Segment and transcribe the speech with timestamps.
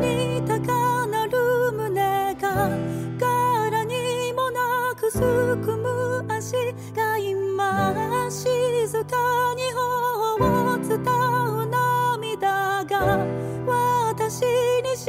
[0.00, 2.70] に高鳴る胸が
[3.18, 6.52] 柄にもなくすくむ足
[6.94, 13.26] が今静かに頬を伝う涙が
[13.66, 15.06] 私に知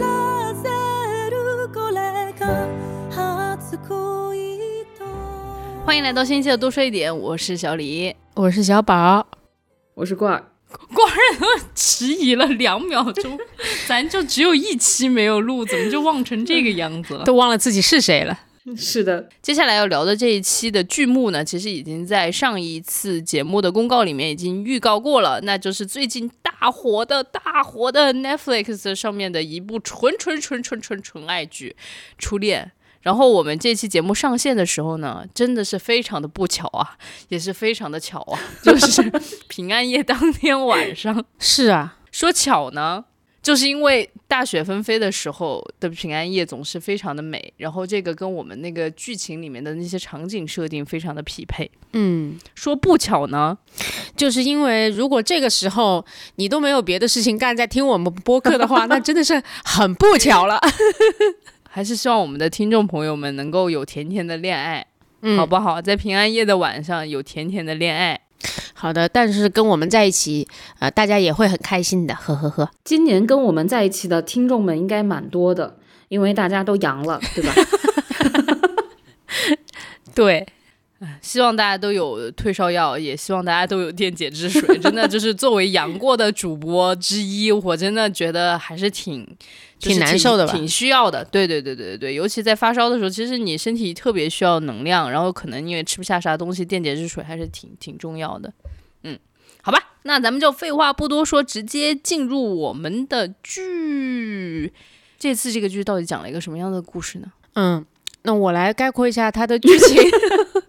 [0.00, 2.68] らせるこれが
[3.10, 5.04] 初恋と
[5.84, 8.16] 欢迎来到新一期的多说一点，我是小李。
[8.34, 9.26] 我是小宝，
[9.94, 10.42] 我是罐儿，
[10.94, 13.38] 果然都迟疑了两秒钟，
[13.86, 17.24] 咱就只有一期没有录，怎么就忘成这个样子了？
[17.24, 18.40] 都忘了自己是谁了。
[18.76, 31.76] 是的，接下来要聊的这一期的剧目呢，其实已经在上一次节目的公告里面已经预告过了，那就是最近大火的大火的 Netflix 上面的一部纯纯纯纯纯纯爱剧
[32.16, 32.72] 《初恋》。
[33.02, 36.96] 然后我们这期节目上线的时候呢，真的是非常的不巧啊，
[37.28, 39.02] 也是非常的巧啊， 就是
[39.46, 41.22] 平安夜当天晚上。
[41.38, 43.04] 是啊，说巧呢，
[43.44, 51.70] 就是因为大雪纷飞的时候的平安夜总是非常的美，然后这个跟我们那个剧情里面的那些场景设定非常的匹配。
[51.92, 53.56] 嗯，说不巧呢，
[54.16, 56.04] 就是因为如果这个时候
[56.36, 60.58] 你都没有别的事情干，在听我们播客的话， 那真的是很不巧了。
[61.68, 64.86] 还是希望我们的听众朋友们能够有甜甜的恋爱，
[65.20, 65.82] 嗯好不好？
[65.82, 68.18] 在平安夜的晚上有甜甜的恋爱。
[68.74, 70.46] 好的，但是跟我们在一起，
[70.78, 72.70] 呃，大家也会很开心的，呵呵呵。
[72.84, 75.76] 今年跟我们在一起的听众们应该蛮多的，
[76.08, 77.54] 因为大家都阳了，对吧？
[80.14, 80.46] 对。
[81.04, 84.78] 唉希望大家都有退烧药，也希望大家都有电解质水。
[84.78, 89.24] 真的就是作为杨过的主播之一，我真的觉得还是挺
[89.78, 91.24] 就是挺难受的吧挺需要的。
[91.26, 98.52] 对对对对对对，尤其在发烧的时候，其实你身体特别需要能量，然后可能因为吃不下啥东西，电解质水还是挺挺重要的。
[99.02, 99.18] 嗯，
[99.62, 104.72] 好吧，那咱们就废话不多说，直接进入我们的剧。
[105.18, 107.32] 这次这个剧到底讲了一个什么样的故事呢？
[107.54, 107.84] 嗯，
[108.22, 109.96] 那我来概括一下它的剧情。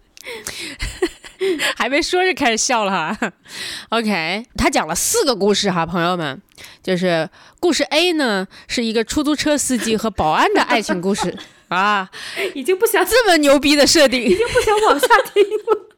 [1.75, 3.31] 还没说就开始笑了哈。
[3.89, 6.41] OK，他讲了四个故事哈，朋友们，
[6.83, 11.37] 就是故事 A 呢是一个出租车司机和保安的爱情故事
[11.69, 12.09] 啊，
[12.53, 15.89] 已经不想这么牛逼的设定，已经不想往下听了。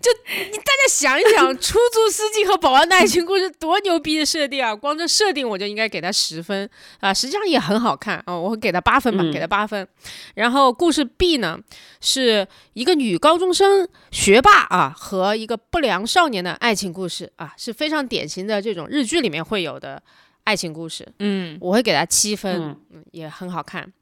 [0.00, 4.74] 大家想一想，出租司机和保安的爱情故事多牛逼的设定啊！
[4.74, 6.68] 光这设定我就应该给他十分
[7.00, 9.86] 啊，实际上也很好看啊，我会给他八分吧，嗯给他八分。
[10.34, 11.58] 然后故事 B 呢，
[12.00, 20.00] 是一个女高中生学霸啊和一个不良少年的爱情故事啊，是非常典型的这种日剧里面会有的
[20.44, 22.76] 爱情故事，嗯我会给他七分，
[23.10, 23.92] 也很好看。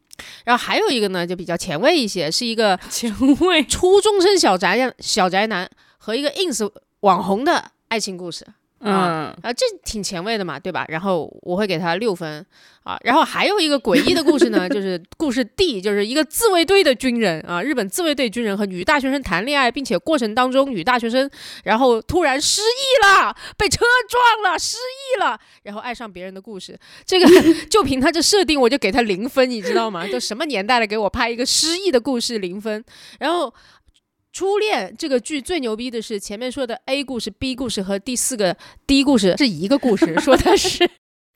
[0.44, 3.64] 然后还有一个呢，就比较前卫一些，是一个 前卫。
[3.64, 5.68] 初中生小宅小宅男
[5.98, 8.46] 和一个 ins 网红的爱情故事
[8.80, 10.84] 嗯啊，这挺前卫的嘛，对吧？
[10.88, 12.44] 然后我会给他六分
[12.84, 12.98] 啊。
[13.04, 21.28] 然后还有一个诡异的故事呢， 就是故事 D，就是一个自卫队的军人啊，日本自卫队军人和女大学生谈恋爱，并且过程当中女大学生
[21.64, 26.78] 然后突然失忆了，被车撞了，失忆了，然后爱上别人的故事。
[27.04, 27.26] 这个
[27.70, 30.06] 就凭他这设定，我就给他零分，你知道吗？
[30.06, 32.84] 都什么年代了，给我拍一个失忆的故事零分。
[33.18, 33.52] 然后
[34.36, 38.54] 初恋这个剧最牛逼的是前面说的 A 故事、B 故事和第四个
[38.86, 40.86] D 故事是一个故事， 说的是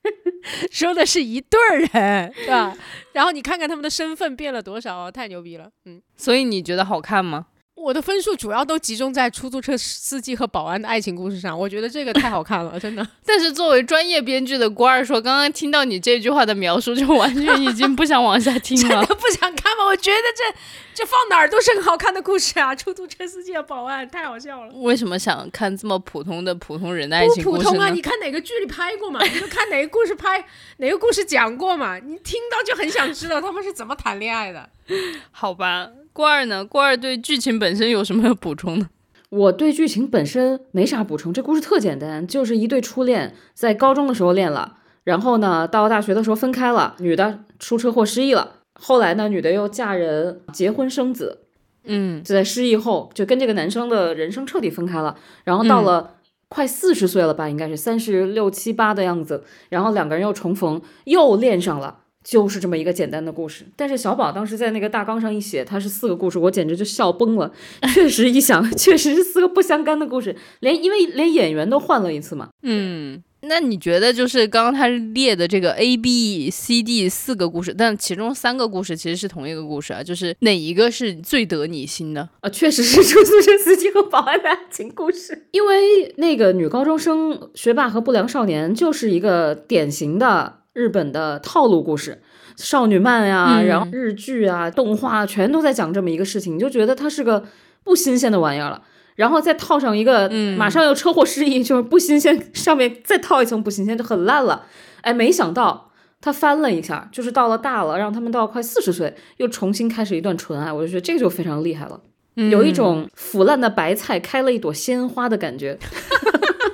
[0.69, 2.77] 说的是一对儿人，是吧？
[3.13, 5.99] 然后你看看他们的身份变了多少哦，太牛逼了，嗯。
[6.15, 7.47] 所以你觉得好看吗？
[7.81, 13.05] 我的分数主要都集中在出租车司机和保安的爱情故事上，我觉得这个太好看了，真的。
[13.25, 18.89] 但是作为专业编剧的郭二说，刚刚听到你这句话的描述，就完全已经不想往下听了。
[18.89, 19.85] 真 的不想看吗？
[19.85, 20.59] 我觉得这
[20.93, 22.75] 这放哪儿都是很好看的故事啊！
[22.75, 24.73] 出租车司机和保安太好笑了。
[24.75, 27.89] 为什么想看这么普通的普通人的爱情故事普通啊！
[27.89, 28.01] 你？
[28.01, 29.23] 看哪个剧里拍过嘛？
[29.23, 30.43] 你就看哪个故事拍，
[30.77, 31.97] 哪个故事讲过嘛？
[31.97, 34.69] 你听到就很想知道他们是怎么谈恋爱的。
[35.31, 36.65] 好吧，郭二呢？
[36.65, 38.87] 郭二对剧情本身有什么要补充的？
[39.29, 51.45] 我对剧情本身没啥补充，这故事特简单，就是一对初恋在高中的时候恋了，然后呢，到大学的时候分开了，女的出车祸失忆了，后来呢，女的又嫁人结婚生子，
[51.85, 55.15] 嗯就在失忆后就跟这个男生的人生彻底分开了，
[55.45, 56.15] 然后到了
[56.49, 61.99] 快四十岁了吧，应该是三十六七八的样子，然后两个人又重逢，又恋上了。
[62.23, 63.65] 就是这么一个简单的故事。
[63.75, 67.51] 但是小宝当时在那个大纲上一写，它是四个故事，我简直就笑崩了。
[67.93, 72.49] 确实一想， 确实是四个不相干的故事，连因为连演员都换了一次嘛。
[72.63, 82.29] 嗯，那你觉得就是刚刚他列的这个 A B C D 四个故事，但其中三个故事其实是同一个故事啊，就是哪一个是最得你心的？
[82.41, 85.47] 啊，确实是出租车司机和保安的爱情故事。
[85.51, 92.21] 因为那个女高中生学霸和不良少年就是一个典型的日本的套路故事，
[92.55, 97.43] 少女漫呀，嗯然后日剧啊、动画全都在讲这么一个事情，你就觉得它是个
[97.83, 98.81] 不新鲜的玩意儿了。
[99.15, 104.65] 然后再套上一个，嗯马上又车祸失忆，就是不新鲜，上面再套一层不新鲜，就很烂了。
[105.01, 105.91] 哎，没想到
[106.21, 111.99] 他翻了一下，就是到了大了，让他们到快四十岁，又重新开始一段纯爱，我就觉得这个就非常厉害了。
[112.35, 115.77] 有一种腐烂的白菜开了一朵鲜花的感觉。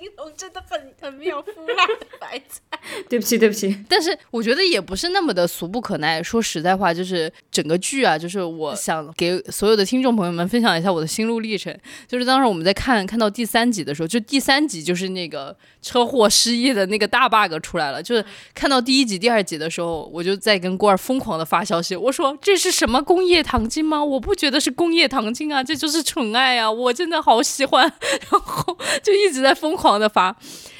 [0.00, 2.78] 你的形容真的很很妙，腐烂的白菜。
[3.08, 6.22] 对不起，对不起，但是我觉得也不是那么的俗不可耐。
[6.22, 11.76] 说实在话，就是整个剧啊，就是我想给所有的听众朋友们分享一下我的心路历程。
[12.08, 18.02] 就是当时我们在看看到第三集的时候，就第三集就是那个车祸失忆的那个大 bug 出来了。
[18.02, 18.24] 就是
[18.54, 24.02] 看到第一集、第二集的时候，我就在跟郭儿疯狂的发消息，我说这是什么工业糖精吗？
[24.02, 26.70] 我不觉得是工业糖精啊，这就是纯爱啊！
[26.70, 27.82] 我真的好喜欢，
[28.30, 30.34] 然后就一直在疯狂狂的发。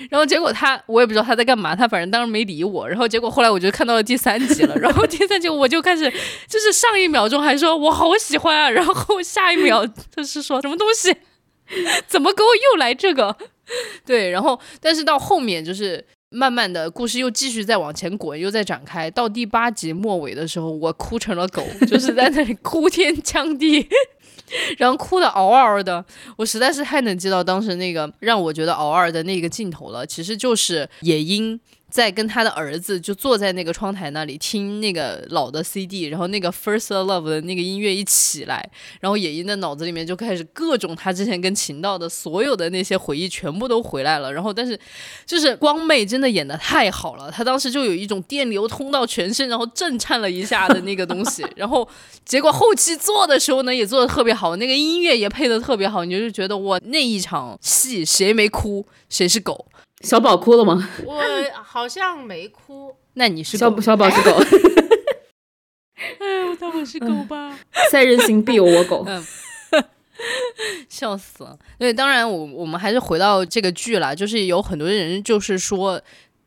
[0.08, 2.88] 然后结果他，我也不知道他在干嘛，他反正当时没理我。
[2.88, 6.10] 然后结果后来我就看到了第三集了， 然后第三集我就开始，
[6.48, 9.84] 就是上一秒钟还说我好喜欢啊，然后下一秒
[10.14, 11.14] 就是说什么东西，
[12.06, 13.36] 怎么给我又来这个？
[14.06, 16.06] 对，然后但是到后面就是。
[16.32, 19.10] 慢慢的故事又继续再往前滚，又在展开。
[19.10, 23.84] 到第八集末尾的时候，我哭成了狗，就是在那里哭天抢地，
[24.78, 26.04] 然后哭的嗷嗷的。
[26.36, 30.06] 我实在是太能记到当时那个让我觉得嗷嗷的那个镜头了。
[30.06, 31.58] 其实就是野樱
[31.90, 38.70] 在跟他的儿子就坐在那个窗台那里听那个老的 CD，然后那个 First Love 的那个音乐一起来，
[39.00, 44.32] 然后野樱的脑子里面就开始各种他之前跟秦道的所有的那些回忆全部都回来了。
[44.32, 44.78] 然后但是
[45.26, 51.44] 就是光妹真的演的太好了，她当时就有一种电流通到全身，然后震颤了一下的那个东西。
[51.56, 51.88] 然后
[52.24, 59.66] 结果后期做的时候呢，也做的特别好，那个音乐也配的特别好，你就觉得哇那一场戏谁没哭谁是狗。
[60.00, 60.88] 小宝哭了吗？
[61.04, 61.22] 我
[61.62, 64.32] 好像没哭，那你是狗，小小宝是狗，
[65.94, 67.58] 哎，当我是狗吧？
[67.90, 69.06] 三人行必有我狗。
[70.88, 71.58] 笑死了。
[71.78, 76.00] 对，当然我我们还是回到这个剧啦，就是有很多人就是说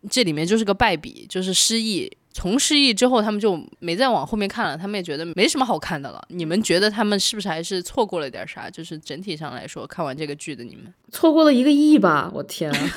[0.10, 2.12] 这里面就是个败笔，就是失忆。
[2.34, 6.22] 从失忆之后，他们就没再往后面看了，他们也觉得没什么好看的了。
[6.30, 8.70] 你们觉得他们是不是还是错过了点啥？
[8.70, 12.90] 就是整体上来说，看完这个剧的你们，错过了一个亿吧，我天啊！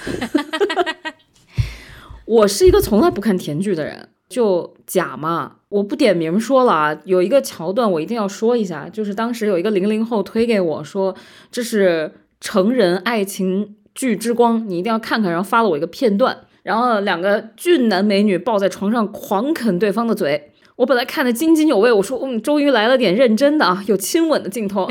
[2.24, 6.98] 我是一个从来不看甜剧的人，就假嘛，我不点名说了啊。
[7.04, 11.14] 有一个桥段我一定要说一下，就是当时有一个零零后推给我说
[11.52, 20.50] 这是成人爱情剧之光，你一定要看看，然后发了我一个片段，然后两个俊男美女抱在床上狂啃对方的嘴。
[20.74, 24.88] 我本来看得津津有味，我说嗯，终于来了点认真的啊，有亲吻的镜头。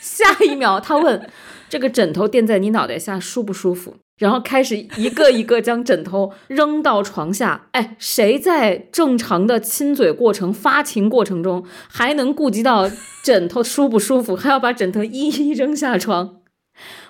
[0.00, 1.28] 下一秒他问
[1.68, 3.96] 这个枕头垫在你脑袋下舒不舒服？
[4.18, 7.66] 然后开始一个一个将枕头扔到床下。
[7.72, 12.88] 哎，谁在正常的亲嘴过程、发情过程中还能顾及到
[13.24, 16.36] 枕头舒不舒服，还要把枕头一一扔下床？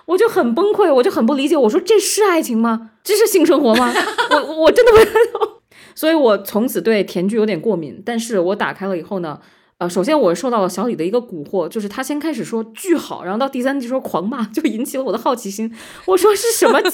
[0.05, 1.55] 我就很崩溃，我就很不理解。
[1.57, 2.91] 我说这是爱情吗？
[3.03, 3.93] 这是性生活吗？
[4.31, 5.61] 我我真的不知道。
[5.95, 8.01] 所以我从此对甜剧有点过敏。
[8.05, 9.39] 但是我打开了以后呢，
[9.79, 15.73] 呃，首先我受到了小李的一个蛊惑，就是他先开始说巨好，然后到第三集说狂骂，就引起了我的好奇心。
[16.05, 16.79] 我说是什么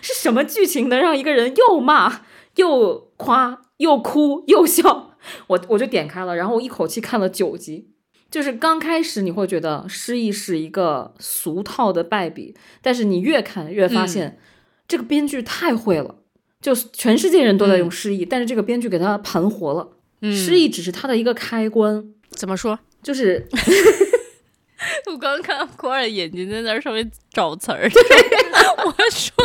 [0.00, 2.22] 是什么剧情能让一个人又骂
[2.54, 5.10] 又夸又哭又笑？
[5.48, 7.90] 我我就点开了，然后我一口气看了九集。
[8.30, 14.38] 就是刚开始你会觉得失忆是一个俗套的败笔，但是你越看越发现、
[14.88, 16.16] 这个编剧太会了。
[16.60, 19.88] 就是全世界人都在用失忆，但是这个编剧给他盘活了。
[20.22, 22.76] 嗯失忆只是他的一个开关，怎么说？
[23.02, 23.46] 就是
[25.06, 27.88] 我刚刚看到郭二眼睛在那上面找词儿，
[28.84, 29.44] 我说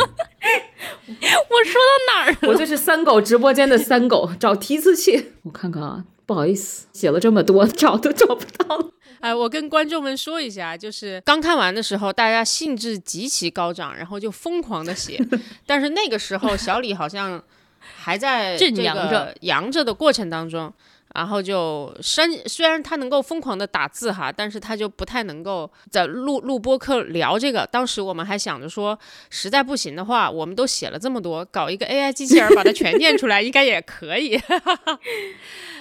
[1.12, 2.48] 我说到哪儿了？
[2.48, 5.32] 我就是三狗直播间的三狗，找提词器。
[5.42, 8.90] 我看看啊，不好意思，写了这么多， 找都找不到了。
[9.20, 15.20] 哎，我跟观众们说一下，就是刚看完的时候，大家兴致极其高涨，然后就疯狂的写，
[15.66, 17.42] 但是那个时候小李好像
[17.80, 20.72] 还在正这个阳着阳着的过程当中。
[21.14, 27.66] 然后就虽虽然他能够疯狂的打字哈，但是他就不太能够在录录播课聊这个。
[27.70, 28.98] 当时我们还想着说，
[29.30, 34.36] 实在不行的话，我们都写了这么多，搞一个 AI 机器人把它全念出来，应该也可以。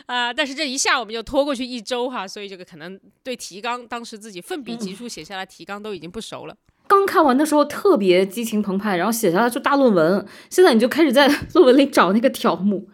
[0.05, 0.33] 啊！
[0.35, 6.55] 但是这一下我们就拖过去一周哈，所以这个可能对提纲当时自己奋笔疾书写下来提纲都已经不熟了。
[6.87, 10.25] 刚看完的时候特别激情澎湃，然后写下来就大论文。
[10.49, 12.89] 现在你就开始在 论文里找那个条目。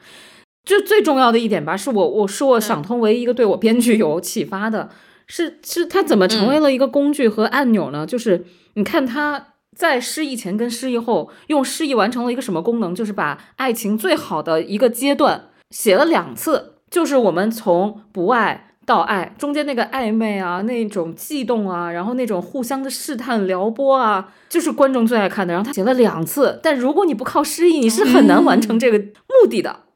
[0.68, 4.90] 就最重要的一点吧，是我我是我想通唯一一个对我编剧有启发的，
[5.26, 8.06] 是是它怎么成为了一个工具和按钮呢？
[8.06, 12.94] 就是你看他在失忆前跟失忆后用失忆完成了一个什么功能？
[12.94, 25.54] 就是把爱情最好的一个阶段写了两次，就是我们从不爱到爱中间那个暧昧啊，那种悸动啊，然后那种互相的试探撩拨啊，就是观众最爱看的。
[25.54, 29.87] 然后他写了两次，但如果你不靠失忆，你是很难完成这个目的的。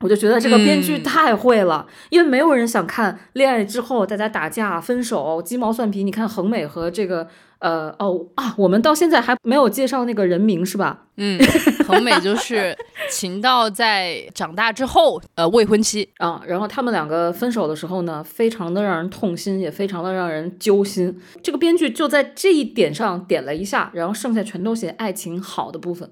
[0.00, 6.02] 我就觉得这个编剧太会了，因为没有人想看恋爱之后大家打架、分手、鸡毛蒜皮。
[6.02, 7.28] 你看恒美和这个
[7.58, 11.02] 呃哦啊，我们到现在还没有介绍那个人名是吧？
[11.22, 11.38] 嗯，
[11.86, 12.74] 恒美就是
[13.10, 21.20] 秦道在长大之后呃未婚妻啊，然后他们两个分手的时候呢，非常的让人痛心，也非常的让人揪心。
[21.42, 26.10] 这个编剧就在这一点上点了一下，然后剩下全都写爱情好的部分。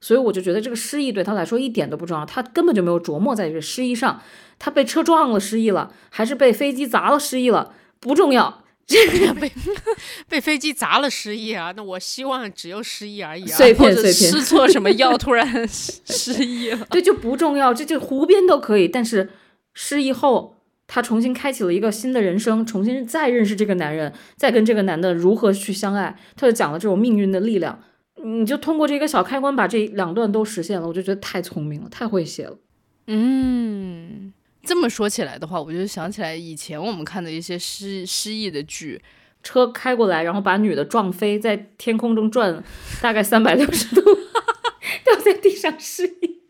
[0.00, 4.20] 所以我就觉得这个失忆对他来说一点都不重要，他根本就没有琢磨在这个失忆上。
[4.58, 8.62] 他被车撞了失忆了，还是被飞机砸了失忆了，不重要。
[8.86, 9.50] 这个被
[10.30, 11.74] 被飞机砸了失忆啊？
[11.76, 16.86] 那我希望只有失忆而已啊，碎片碎片，吃错什么药突然 失忆了？
[16.88, 18.86] 对，就不重要，这就胡编都可以。
[18.86, 19.28] 但是
[19.74, 20.54] 失忆后，
[20.86, 27.82] 他重新开启了一个新的人生，重新再认识这个男人，再跟这个男的如何去相爱，他就讲了这种命运的力量。
[28.24, 32.58] 你就通过这个小开关把这两段都实现了，我就觉得太聪明了，太会写了。
[33.06, 34.32] 嗯，
[34.62, 39.00] 这么说起来的话，我就想起来以前我们看的一些失失忆的剧，
[39.42, 42.64] 车开过来，然后把女的撞飞，在天空中转
[43.00, 44.02] 大概三百六十度，
[45.04, 46.42] 掉在地上失忆。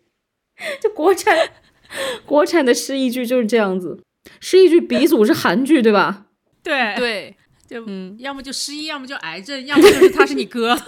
[0.81, 1.37] 就国产
[2.25, 4.01] 国产的失忆剧就是这样子，
[4.41, 6.27] 失忆剧鼻祖是韩剧，对吧？
[6.63, 7.37] 对对，
[7.69, 10.75] 就嗯，要么就失忆，要么就癌症，要么就是他是你哥。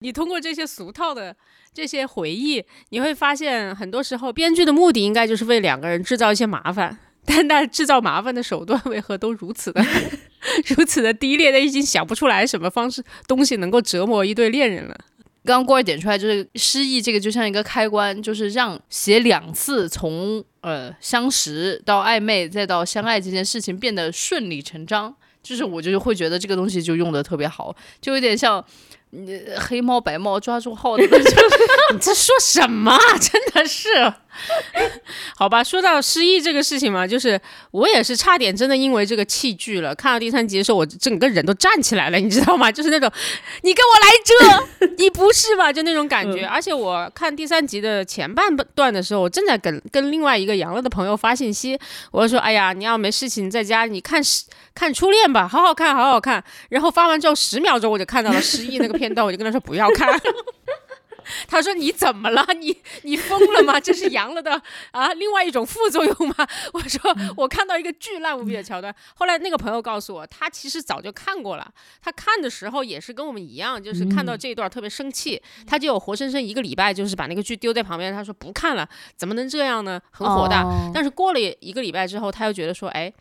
[0.00, 1.34] 你通过这些俗套的
[1.72, 9.84] 这些回忆，你会发现，很多时候编剧的目的应该就是为两个人制造一些麻烦，但那制造麻烦的手段为何都如此的
[10.74, 14.98] 如此的低劣的，已经想不出来什么方式东西能够折磨一对恋人了。
[15.44, 25.14] 刚刚过儿点出来，就是失忆这个就像一个开关，就是让写两次从呃相识到暧昧再到相爱这件事情变得顺理成章。
[25.42, 28.64] 就是我就会觉得这个东西就用的特别好，就有点像。
[29.10, 31.02] 你黑猫白猫抓住耗子，
[31.92, 32.96] 你在说什么？
[33.20, 33.88] 真的是，
[35.36, 35.64] 好吧。
[35.64, 37.40] 说到失忆这个事情嘛，就是
[37.72, 39.94] 我也是差点真的因为这个弃剧了。
[39.94, 42.70] 看到第三集的时候，我整个人都站起来了，你知道吗？
[42.72, 43.10] 就是那种
[43.62, 45.72] 你跟我来这，你不是吧？
[45.72, 46.44] 就那种感觉。
[46.44, 51.76] 而且我看第三集的前半段的时候，我正在跟跟另外一个杨乐的朋友发信息，
[52.12, 54.22] 我说：“哎呀，你要没事情在家，你看
[54.74, 59.00] 看初恋吧，好好看，好好看。”然后发完之后十秒钟，我就看到了失忆那个。
[59.00, 60.06] 片段我就跟他说不要看，
[61.46, 62.46] 他说你怎么了？
[62.58, 63.78] 你你疯了吗？
[63.80, 64.60] 这是阳了的
[64.90, 65.12] 啊？
[65.14, 66.34] 另外一种副作用吗？
[66.72, 68.94] 我说我看到一个巨烂无比的桥段。
[69.14, 71.72] 后来那个朋友告诉我，他其实早就看过了。
[72.02, 78.12] 他看的时候也是跟我们一样，就是看到这一段特别生气，他就有活生生一个礼拜就是把那个剧丢在旁边。
[78.12, 80.00] 他说不看了，怎么能这样呢？
[80.10, 80.64] 很火大。
[80.92, 83.12] 但是过了一个礼拜之后，他又觉得说，哎。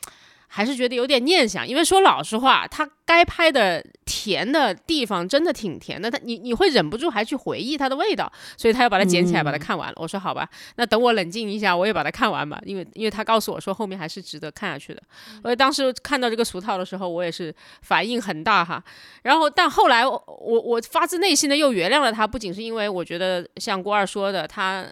[0.52, 9.96] 还是觉得有点念想，因为说老实话，他该拍的甜的地方真的挺甜的，他你你会忍不住还去回忆它的味道，所以他要把它捡起来，把它看完了。
[9.98, 15.02] 我说好吧，那等我冷静一下，我也把它看完吧，因为因为他告诉我说后面还是值得看下去的。
[15.44, 17.52] 我当时看到这个俗套的时候，我也是
[17.82, 18.84] 反应很大哈。
[19.24, 24.86] 然后但后来我我发自内心的又原谅了他，不仅是因为我觉得像郭二说的他。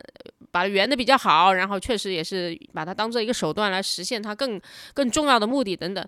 [0.49, 4.59] 把它圆的比较好，然后确实也是把它当做一个手段来实现它更
[4.93, 6.03] 更重要的目的等等，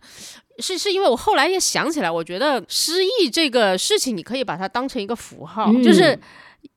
[0.59, 6.17] 是是因为我后来也想起来，我觉得失忆这个事情，你可以把它当成一个符号，就是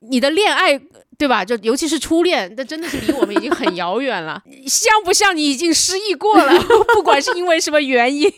[0.09, 0.81] 你的恋爱，
[1.19, 1.45] 对吧？
[1.45, 6.61] 就尤其是初恋，那真的是离我们已经很遥远了， 像不像你已经失忆过了？
[6.95, 8.33] 不管是因为什么原因。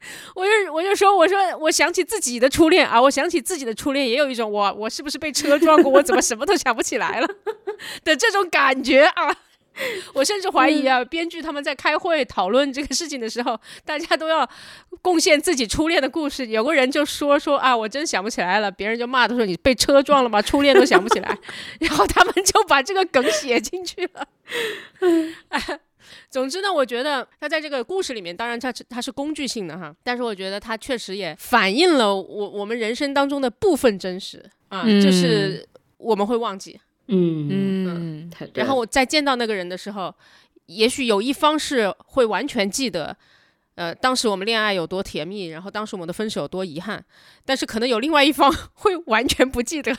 [0.36, 7.26] 我就我就说，我说我想起自己的初恋啊，我想起自己的初恋，也有一种我我是不是被车撞过，我怎么什么都想不起来了
[8.04, 9.36] 的这种感觉啊。
[10.12, 14.48] 我甚至怀疑啊，编剧他们在开会讨论这个事情的时候，大家都要
[15.02, 16.46] 贡献自己初恋的故事。
[16.46, 20.42] 有个人就说说啊，我真想不起来了，别人就骂他说你被车撞了吗？
[20.42, 21.38] 初恋都想不起来，
[21.80, 24.26] 然后他们就把这个梗写进去了。
[25.48, 25.60] 哎，
[26.30, 35.66] 总之呢，我觉得他在这个故事里面，当然他他是工具性的哈，但是我觉得他确实也反映了我我们人生当中的部分真实啊，就是
[35.98, 36.80] 我们会忘记。
[37.08, 40.14] 嗯嗯，然后我再见到那个人的时候，
[40.66, 43.16] 也许有一方是会完全记得，
[43.74, 47.02] 呃，当时我们恋爱有多甜蜜，然后当时我们的分手有多遗憾，
[47.44, 49.96] 但是可能有另外一方 会完全不记得，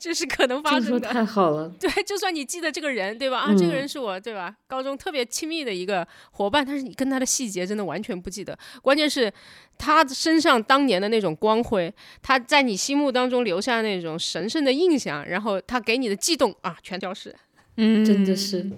[0.00, 1.08] 这是可能发这说生的。
[1.10, 3.40] 太好了，对，就算你记得这个人，对吧？
[3.40, 4.56] 啊，这个嗯人是我，对吧？
[4.66, 8.58] 高中特别亲密的一个伙伴，但是你跟他的细节真的完全不记得。
[8.80, 9.30] 关键是
[9.76, 11.92] 他身上当年的那种光辉，
[12.22, 17.36] 他在你心目当中留下那种神圣的印象，然后他给你的悸动啊，全消失。
[17.76, 18.70] 嗯，真的是。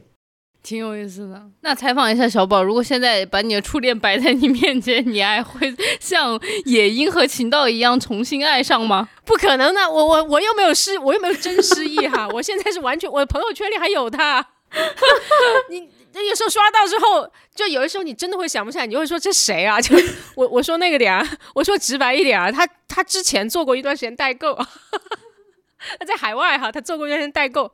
[0.63, 1.43] 挺有意思的。
[1.63, 9.09] 那采访一下小宝，如果现在把你的初恋摆在你面前，你还会像野樱和秦道一样重新爱上吗？
[9.25, 14.47] 不可能的，我我我又没有失，我又没有真失忆哈，我现在是完全，我的朋友圈里还有他。
[15.69, 19.81] 你那有时候刷到之后，就有的时候你真的会想不起来，你就会说这谁啊？
[19.83, 19.97] 就
[20.37, 24.55] 我我说那个点啊，我说直白一点啊，他他之前做过一段时间代购，
[25.99, 27.71] 他在海外哈，他做过一段时间代购，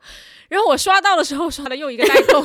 [0.49, 2.43] 然后我刷到的时候刷了又一个代购。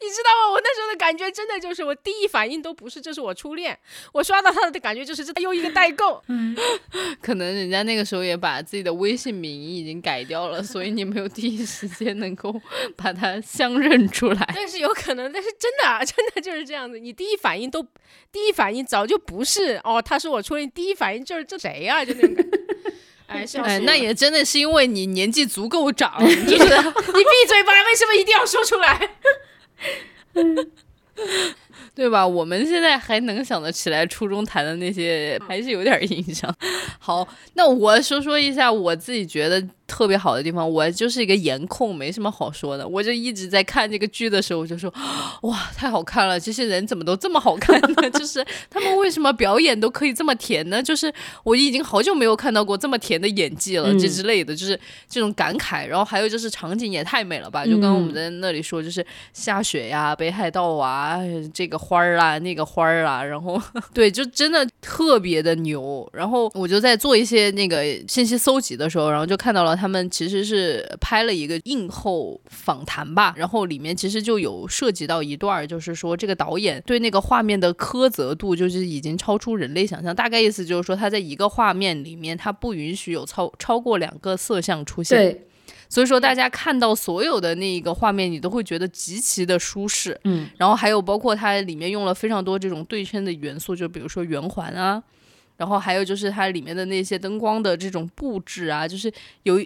[0.00, 0.52] 你知道吗？
[0.52, 3.78] 我那时候的感觉真的就是，我第一反应都不是这是我初恋，
[4.12, 6.22] 我刷到他的感觉就是这又一个代购，
[7.20, 12.54] 可能人家那个时候也把自己的微信名义已经改掉了，所以你没有第一时间能够
[12.96, 14.52] 把它相认出来。
[14.54, 16.98] 但是有可能，但是真的啊，真的就是这样子。
[16.98, 17.82] 你第一反应都，
[18.32, 22.58] 第一反应早就不是哦，他是我初恋，第一反应就是这谁呀、就那种感觉。
[23.26, 29.10] 哎，笑死哎，那也真的是因为你年纪足够长， 就是你闭嘴吧，为什么一定要说出来？
[30.34, 30.70] 嗯
[31.94, 32.24] 对吧？
[32.26, 36.54] 我们现在还能想得起来初中谈的那些，还是有点印象。
[36.98, 40.68] 好，那我说说一下我自己觉得特别好的地方。
[40.70, 42.86] 我就是一个颜控，没什么好说的。
[42.86, 44.92] 我就一直在看这个剧的时候，我就说，
[45.42, 46.38] 哇，太好看了！
[46.40, 48.10] 这些人怎么都这么好看呢？
[48.12, 50.82] 就是他们为什么表演都可以这么甜呢？
[50.82, 51.12] 就是
[51.42, 55.86] 我已经好久没有看到过这么甜的演技了，嗯这之类的，就是这种感慨。
[55.86, 57.64] 然后还有就是场景也太美了吧！
[57.64, 61.18] 就刚刚我们在那里说，就是下雪呀、北海道啊，
[61.52, 63.60] 这个花儿啊，那个花儿啊，然后
[63.92, 66.08] 对，就真的特别的牛。
[66.12, 80.14] 然后我就在做一些那个信息搜集的时候，然后就看到了他们其实是拍了一个映后访谈吧，然后里面其实就有涉及到一段，就是说这个导演对那个画面的苛责度，就是已经超出人类想象。
[80.14, 85.18] 大概意思就是说，他在一个画面里面，他不允许有超超过两个色相出现。
[85.18, 85.46] 对，
[85.88, 90.18] 所以说大家看到所有的那个画面，你都会觉得极其的舒适。
[90.24, 95.02] 嗯，然后还有包括它里面用了非常多这种对称的元素，就比如说圆环啊，
[95.56, 99.12] 然后还有就是它里面的那些灯光的这种布置啊，就是
[99.44, 99.64] 有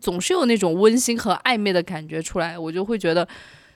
[0.00, 3.26] 总是有那种温馨和暧昧的感觉出来，我就会觉得。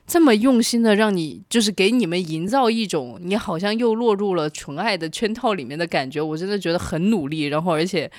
[0.05, 8.11] 这么用心的让你，就是给你们营造一种你好像又落入了纯爱的圈套里面的感觉，我真的觉得很努力，然后而且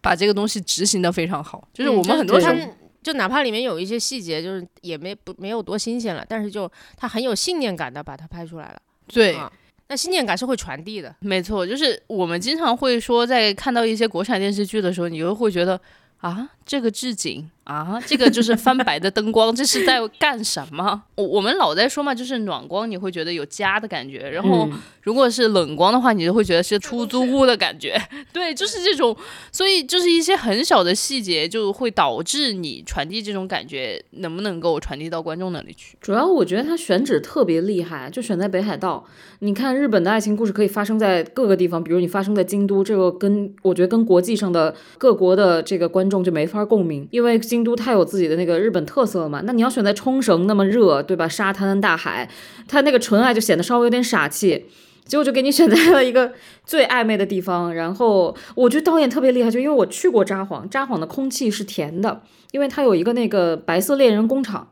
[0.00, 1.66] 把这个东西执行的非常好。
[1.72, 8.82] 就是我们很多时候，他们就哪怕里面有一些细节，就是也没不没有多新鲜了，但是就他很有信念感的把它拍出来了。
[9.06, 9.52] 对，啊
[9.86, 11.14] 那信念感是会传递的。
[11.20, 15.80] 没错，就是我们经常会说，在看到一些国产电视剧的时候，你就会觉得
[16.18, 21.02] 啊，这个置景啊，这个就是翻白的灯光，这是在干什么？
[21.16, 28.00] 我我们老在说嘛，就是暖光，你会觉得有家的感觉，然后嗯如果是冷光的话，你就会觉得是出租屋的感觉。
[28.32, 29.16] 对，就是这种，
[29.50, 35.96] 所以就是一些很小的细节，就会导致你传递这种感觉能不能够传递到观众那里去。
[36.00, 39.04] 主要我觉得他选址特别厉害，就选在北海道。
[39.40, 49.42] 你看日本的爱情故事可以发生在各个地方，比如你发生在京都，这个跟我觉得跟国际上的各国的这个观众就没法共鸣，因为京都太有自己的那个日本特色了嘛。
[49.44, 51.28] 那你要选在冲绳那么热，对吧？
[51.28, 52.28] 沙滩大海，
[52.68, 54.66] 它那个纯爱就显得稍微有点傻气。
[55.04, 56.32] 结果就给你选在了一个
[56.64, 64.66] 最暧昧的地方，然后我觉得导演特别厉害，就因为我去过札幌，札幌的空气是甜的，因为它有一个那个白色恋人工厂，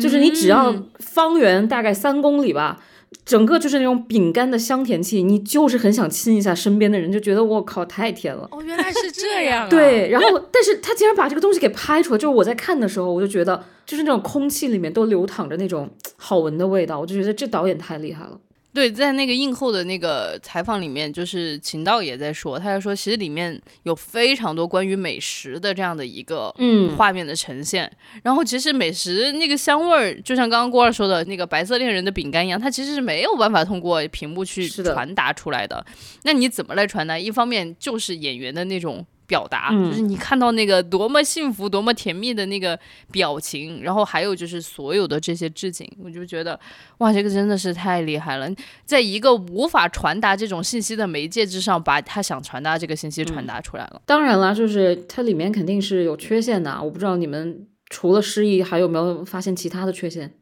[0.00, 2.82] 就是你只要嗯方圆大概三公里吧，
[3.24, 8.48] 整个就是那种饼干的香甜气，你就是很想亲一下身边的人，就觉得我靠太甜了。
[8.50, 9.68] 哦，原来是 这样、啊。
[9.68, 18.38] 对，然后但是他竟然把这个东西给拍出来，就是我在看的时候，我就觉得就是那种空气里面都流淌着那种好闻的味道，我就觉得这导演太厉害了。
[18.72, 27.90] 对，在那个映后的那个采访里面，就是秦道也在说，他在说，其实里面有非常多关于美食的这样的一个嗯画面的呈现。
[28.22, 35.84] 然后其实美食那个香味儿，就像刚刚郭二说的那个白色恋人的饼干一样，它其实是没有办法通过屏幕去传达出来的。
[36.22, 37.18] 那你怎么来传达？
[37.18, 39.04] 一方面就是演员的那种。
[39.30, 42.76] 表达嗯就是你看到那个多么幸福、多么甜蜜的那个
[43.12, 46.58] 表情，然后还有就是所有的这些置景，我就觉得
[46.98, 48.50] 哇，这个真的是太厉害了。
[48.84, 54.02] 在一个无法传达这种信息的媒介之上，把他想传达这个信息传达出来了。
[54.04, 56.82] 当然啦，就是它里面肯定是有缺陷的啊。
[56.82, 60.34] 我不知道你们除了失忆，还有没有发现其他的缺陷？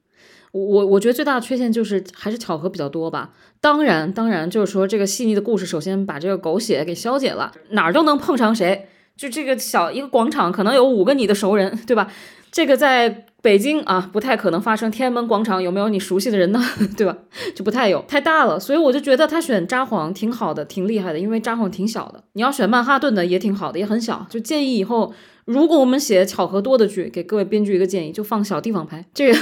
[0.67, 3.31] 我我觉得最大的缺陷就是还是巧合比较多吧。
[3.61, 8.89] 当然，当然就是说这个细腻的故事，首先把这个狗血给消解了，哪儿都能碰上谁。
[9.17, 12.09] 就这个小一个广场，可能有五个你的熟人，对吧？
[12.53, 14.89] 这个在北京啊，不太可能发生。
[14.91, 16.63] 天安门广场有没有你熟悉的人呢？
[16.97, 17.17] 对吧？
[17.55, 18.61] 就不太有，太大了。
[18.61, 22.23] 所以我就觉得他选札幌挺好的，挺厉害的，因为札幌挺小的。
[22.35, 24.25] 你要选曼哈顿的也挺好的，也很小。
[24.31, 25.13] 就建议以后，
[25.45, 29.39] 如果我们写巧合多的剧，给各位编剧一个建议，就放小地方拍，这个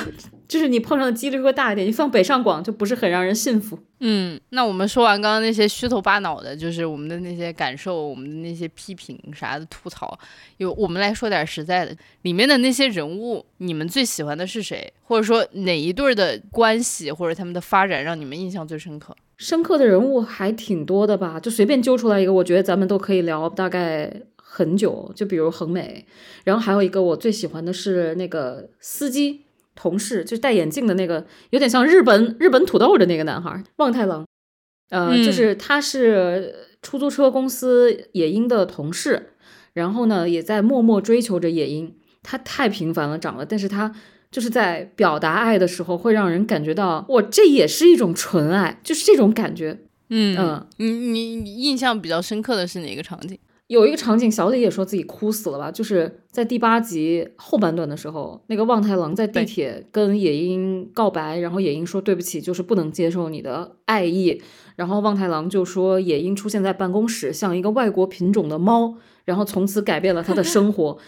[0.49, 1.87] 就是你碰上的几率会大一点。
[1.87, 3.79] 你放北上广就不是很让人信服。
[4.01, 10.19] 嗯，那我们说完刚刚那些虚头巴脑的，就是我们的那些感受，我们的那些批评啥的吐槽，
[10.59, 14.93] 有我们来说点实在的，里面的那些人物，你们最喜欢的是谁？
[15.03, 19.17] 或者说哪一对儿的关系或者他们的发展让你们印象最深刻？
[19.39, 25.11] 深刻的人物还挺多的吧，就随便揪出来一个，我觉得咱们都可以聊大概很久。
[25.15, 26.05] 就比如恒美，
[26.45, 29.46] 然后还有一个我最喜欢的是那个司机
[29.77, 34.27] 同事，就是戴眼镜的那个，有点像日本日本土豆的那个男孩望太郎。
[34.91, 39.35] 呃，嗯就是他是出租车公司野樱的同事，
[39.75, 41.95] 然后呢也在默默追求着野樱。
[42.23, 43.95] 他太平凡了，长得，但是他
[44.33, 49.79] 就是在表达爱的时候，会让人感觉到，哇，这也是一种纯爱，就是这种感觉。
[50.11, 53.39] 嗯嗯，你你你印象比较深刻的是哪个场景？
[53.68, 64.40] 有一个场景，小李也说自己哭死了吧，就是在第八集后半段的时候，那个望太郎在地铁跟野樱告白，然后野樱说对不起，就是不能接受你的爱意，
[64.76, 70.98] 然后望太郎就说野樱出现在办公室像一个外国品种的猫，然后从此改变了他的生活。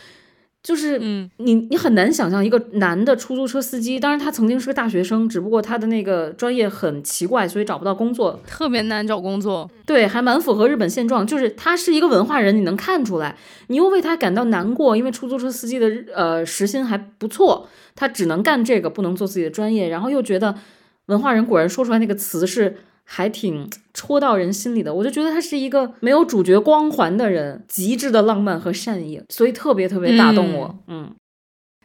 [0.61, 8.39] 就是嗯你你很难想象一个男的出租车司机，当然他曾经是个大学生，只不过他的那个专业很奇怪，所以找不到工作。
[8.47, 9.71] 特别难找工作。
[9.87, 13.37] 对，还蛮符合日本现状，就是他是一个文化人，你能看出来，
[13.69, 20.55] 你又为他感到难过，因为出租车司机的日呃时薪还不错，他只能干这个，不能做自己的专业，然后又觉得
[21.07, 22.77] 文化人果然说出来那个词是
[23.11, 31.15] 还挺戳到人心里的，我就觉得他是一个没有主角光环的人，极致的浪漫和善意，所以特别特别打动我，嗯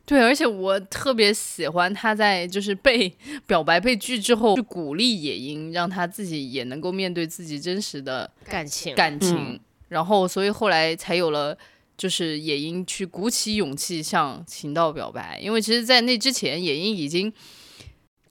[0.06, 3.10] 对，而且我特别喜欢他在就是被
[3.48, 9.60] 表白被拒之后，去鼓励野樱，让他自己也能够面对自己真实的感情，感情，嗯。
[9.88, 11.58] 然后所以后来才有了。
[11.96, 17.32] 就是野樱去鼓起勇气向秦道表白，因为其实，在那之前，野樱已经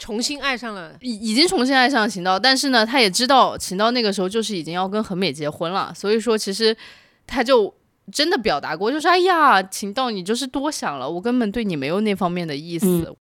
[0.02, 0.92] 重新爱上了。
[1.00, 6.76] 已已经重新爱上了秦道，但是呢，他也知道秦道那个时候就是已经要跟恒美结婚了，所以说其实
[7.24, 7.72] 他就
[8.10, 12.86] 真的表达过，就是哎呀，秦道你就是多想了，我根本对你没有那方面的意思。
[12.86, 13.16] 嗯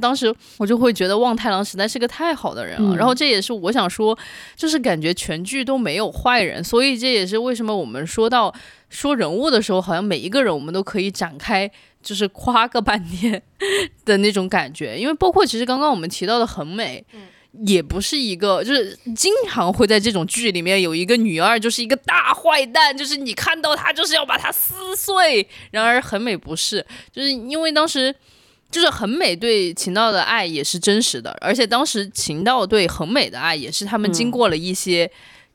[0.00, 4.18] 当时我就会觉得望太郎实在是个太好的人了，嗯然后这也是我想说，
[4.56, 8.52] 就是感觉全剧都没有坏人，所以这也是为什么我们说到
[8.88, 11.70] 说人物的时候，好像每一个人我们都可以展开
[12.02, 13.40] 就是夸个半天
[14.04, 17.04] 的那种感觉，因为包括其实刚刚我们提到的很美。
[17.66, 25.46] 也不是一个，就是经常会在这种剧里面有一个女二，就是一个大坏蛋，就是你看到她就是要把她撕碎。
[25.70, 28.14] 然而很美不是，就是因为当时
[28.70, 35.10] 就是很美对秦道的爱也是真实的，而且当时秦道对很美的爱也是他们经过了一些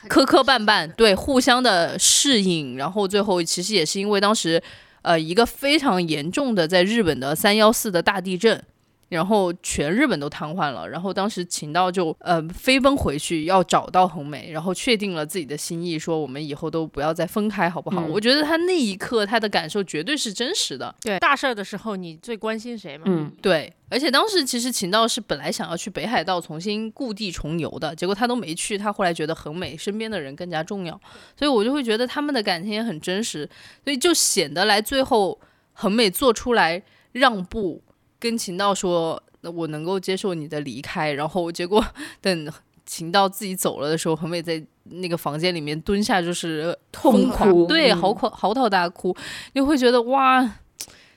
[0.08, 4.62] 磕磕绊绊，对互相的适应，然后最后其实也是因为当时
[5.08, 8.62] 呃一个非常严重的在日本的三幺四的大地震。
[9.10, 18.02] 然后全日本都瘫痪了，然后当时秦道就呃飞奔回去要找到恒美，然后确定了自己的心意，说我们以后都不要再分开，好不好？
[18.02, 23.06] 嗯我觉得他那一刻他的感受绝对是真实的，对大事儿的时候，你最关心谁嘛？
[23.08, 31.00] 嗯对，而且当时其实秦道是本来想要去北海道重新故地重游的，结果他都没去，他后来觉得恒美身边的人更加重要，
[31.38, 33.50] 所以我就会觉得他们的感情也很真实，
[33.84, 35.39] 所以就显得来最后
[35.74, 37.82] 恒美做出来让步，
[38.19, 41.84] 跟秦道说我能够接受你的离开，然后结果
[42.21, 42.51] 等
[42.86, 49.15] 秦道自己走了的时候，恒美在那个房间里面蹲下就是痛哭对，嗯嚎哭嚎啕大哭，
[49.53, 50.60] 你会觉得哇，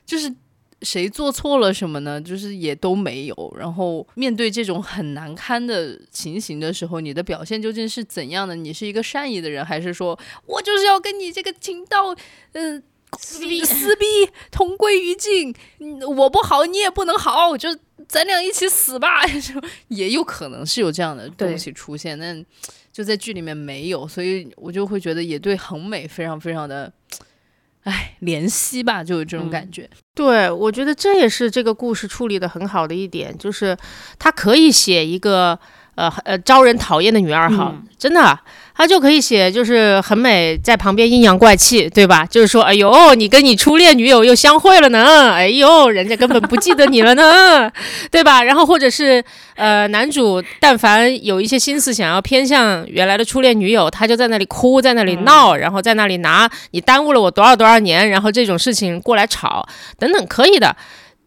[0.04, 0.34] 就是
[0.82, 2.20] 谁做错了什么呢？
[2.20, 3.56] 就是也都没有。
[3.56, 8.56] 然后面对这种很难堪的情形的时候，你的表现究竟是怎样的？
[8.56, 12.16] 你是一个善意的人，还是说我就是要跟你这个情道，
[12.52, 12.82] 嗯、
[13.18, 14.04] 撕逼 撕逼，
[14.50, 15.54] 同归于尽？
[15.78, 17.68] 嗯我不好，你也不能好，就
[18.08, 19.26] 咱俩一起死吧。
[19.26, 22.44] 就 也有可能是有这样的东西出现，但
[22.92, 26.92] 就在剧里面没有，所以我就会觉得也对恒美非常非常的，
[27.84, 29.88] 唉，怜惜吧，就有这种感觉。
[30.14, 33.76] 对，我觉得这也是这个故事处理的很好的一点，就是
[34.18, 35.58] 他可以写一个
[35.94, 38.38] 呃呃招人讨厌的女二号，嗯真的，
[38.80, 42.24] 他就可以写就是很美在旁边阴阳怪气，对吧？
[42.24, 47.70] 就是说，哎呦，你跟你初恋女友又相会了呢，哎呦，人家根本不记得你了呢，
[48.10, 48.42] 对吧？
[48.42, 49.22] 然后或者是
[49.54, 59.68] 呃男主但凡有一些心思想要偏向原来的初恋女友，他就在那里哭，在那里闹，然后在那里拿你耽误了我多少多少年，然后这种事情过来吵。
[59.98, 60.74] 等等，可以的。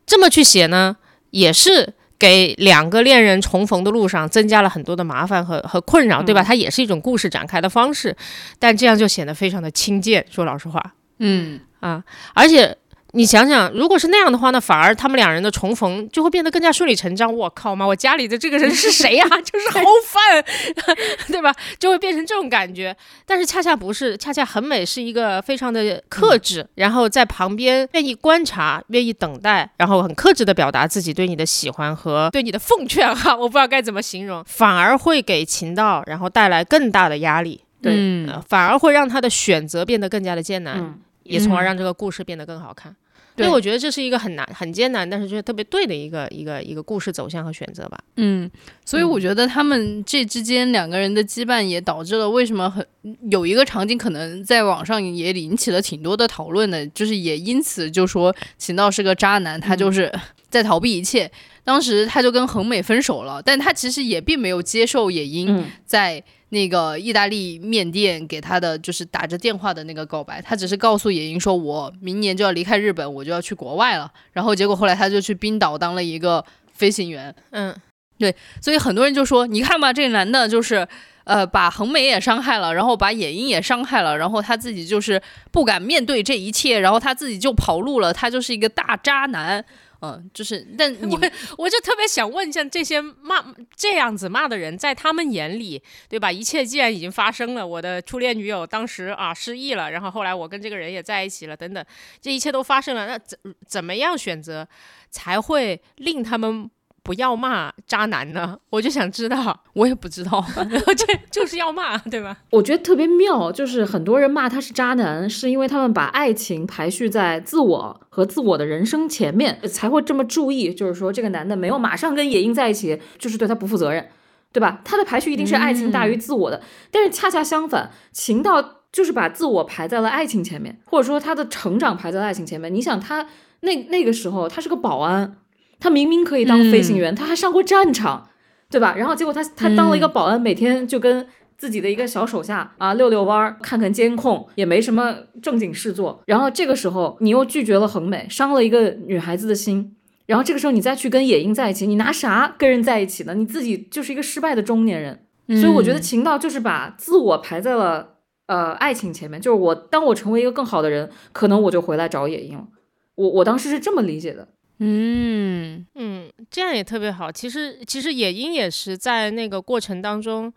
[0.07, 0.95] 这么去写呢，
[1.29, 6.41] 也是给两个恋人重逢的路上增加了很多的麻烦和和困扰，对吧？
[6.41, 8.15] 它也是一种故事展开的方式，
[8.57, 10.25] 但这样就显得非常的轻贱。
[10.29, 10.81] 说老实话
[11.19, 12.01] 嗯，啊，
[12.33, 12.77] 而且。
[13.15, 17.31] 你想想，如果是那样的话，那反而他们两人的重逢就会变得更加顺理成章。
[17.31, 20.43] 我靠妈，我家里的这个人是谁呀、 就是好饭，
[21.29, 21.53] 对吧？
[21.77, 22.95] 就会变成这种感觉。
[23.25, 42.93] 但是恰恰不是，恰恰很美是一个非常的克制，然后在旁边愿意观察、愿意等待，然后很克制的表达自己对你的喜欢和对你的奉劝哈，我不知道该怎么形容，反而会给秦道然后带来更大的压力，对嗯呃，反而会让他的选择变得更加的艰难，嗯也从而嗯让这个故事变得更好看。
[43.35, 47.97] 对所以我觉得这是一个很难、很艰难，但是却特别对的一个一个一个故事走向和选择吧。
[48.17, 48.49] 嗯，
[48.85, 52.85] 所以我觉得他们这之间两个人的羁绊也导致了为什么很
[53.31, 60.11] 有一个场景可能在网上也引起了挺多的讨论的，就是也因此就说秦道是个渣男，他就是
[60.49, 61.31] 在逃避一切。
[61.65, 66.21] 当时他就跟恒美分手了，但他其实也并没有接受野樱嗯在
[66.53, 74.09] 那个意大利面店给他的就是打着电话的那个告白，他只是告诉野樱说，我明年就要离开日本，我就要去国外了。
[74.31, 77.75] 然后结果后来他就去冰岛当了一个飞行员，嗯，
[78.17, 80.87] 对所以很多人就说，你看吧，这男的就是。
[81.25, 85.21] 呃，把恒美也伤害了，然后把野樱也伤害了，然后他自己就是
[85.53, 89.63] 不敢面对这一切，然后他自己就跑路了，他就是一个大渣男，
[90.05, 91.17] 嗯、就是，但 我
[91.57, 93.41] 我就特别想问，一下这些骂
[93.73, 96.29] 这样子骂的人，在他们眼里，对吧？
[96.29, 101.85] 一切既然已经发生了，我的初恋女友当时啊失忆了，然后后来我跟这个人也在一起了，等等，
[102.19, 104.67] 这一切都发生了，那怎怎么样选择
[105.09, 106.69] 才会令他们
[107.03, 108.57] 不要骂渣男呢？
[108.71, 110.43] 我就想知道，我也不知道，
[110.95, 112.37] 这就是要骂，对吧？
[112.49, 120.73] 我觉得特别妙，就是很多人骂他是渣男，是因为他们把爱情排序在自我和自我的人生前面，才会这么注意。
[120.73, 124.07] 就是说，这个男的没有马上跟野樱在一起，就是对他不负责任，
[124.53, 124.81] 对吧？
[124.85, 126.61] 他的排序一定是爱情大于自我的。
[126.89, 132.73] 但是恰恰相反，情到就是把自我排在了爱情前面，或者说他的成长排在了爱情前面。
[132.73, 133.27] 你想他
[133.61, 135.35] 那那个时候，他是个保安，
[135.83, 138.29] 他明明可以当飞行员，他还上过战场。
[138.69, 138.95] 对吧？
[138.97, 141.27] 然后结果他他当了一个保安，每天就跟
[141.59, 146.19] 自己的一个小手下啊遛遛弯儿，看看监控，也没什么正经事做。
[146.25, 149.95] 然后这个时候你又拒绝了恒美，伤了一个女孩子的心。
[150.25, 153.35] 然后这个时候你再去跟野樱在一起，你拿啥跟人在一起呢？
[153.35, 155.27] 你自己就是一个失败的中年人。
[155.61, 158.15] 所以我觉得情道就是把自我排在了
[158.47, 162.65] 呃爱情前面，就是我当我成为一个更好的人，可能我就回来找野樱了。
[163.13, 164.47] 我我当时是这么理解的。
[164.85, 167.31] 嗯嗯，这样也特别好。
[167.31, 170.53] 其实，其实野樱也是在那个过程当中，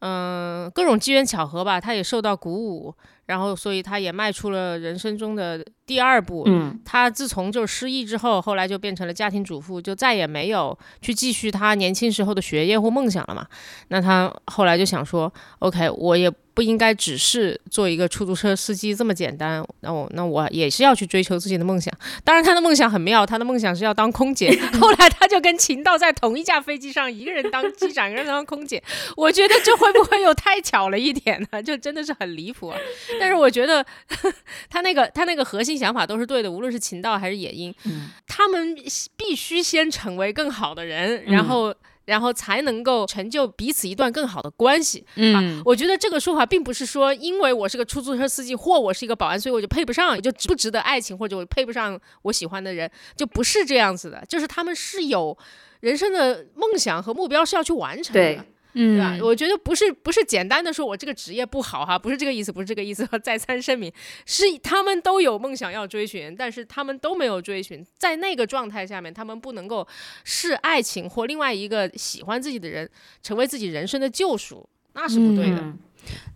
[0.00, 2.92] 嗯、各种机缘巧合吧，他也受到鼓舞，
[3.26, 6.44] 然后所以他也迈出了人生中的第二部。
[6.46, 13.46] 嗯他自从就失忆之后，后来就变成了家庭主妇，就再也没有去继续他年轻时候的学业或梦想了嘛。
[13.88, 21.92] 那他后来就想说，OK，我也不应该只是做一个出租车司机这么简单，那我那我也是要去追求自己的梦想。
[22.24, 24.50] 当然，他的梦想很妙，他的梦想是要当空姐。
[24.80, 28.82] 后来他就跟秦道在同一架飞机上，一个人当机长，一个人当空姐。
[29.16, 31.62] 我觉得这会不会又太巧了一点呢？
[31.62, 32.78] 就真的是很离谱啊！
[33.20, 33.84] 但是我觉得
[34.68, 38.74] 他那个他那个核心想法都是对的，无论是秦道还是野樱，嗯他们
[39.16, 41.74] 必须先成为更好的人，然后。
[42.08, 45.04] 然后才能够成就彼此一段更好的关系。
[45.16, 54.24] 嗯，我觉得这个说法并不是说，因为我是个出租车司机或我是一个保安，所以我就配不上，我就不值得爱情，或者我配不上我喜欢的人，就不是这样子的。
[54.26, 55.36] 就是他们是有
[55.80, 58.42] 人生的梦想和目标是要去完成的。
[58.78, 59.16] 对对吧？
[59.16, 63.92] 嗯，我觉得不是不是简单的说我这个职业不好哈，不是这个意思，不是这个意思，要 再三声明，
[64.24, 69.86] 是他们都有梦想要追寻，但是他们都没有追寻，在那个状态下面，他们不能够
[70.22, 72.88] 视爱情或另外一个喜欢自己的人
[73.22, 75.58] 成为自己人生的救赎，那是不对的。
[75.58, 75.78] 嗯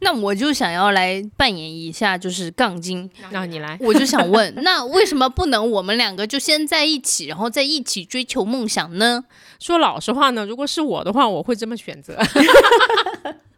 [0.01, 3.09] 那我就想要来扮演一下，就是杠精。
[3.31, 9.25] 那你来，我就想问，那为什么不能我们两个就先在一起，然后在一起追求梦想呢？
[9.59, 12.19] 说老实话呢，如果是我的话，我会这么选择。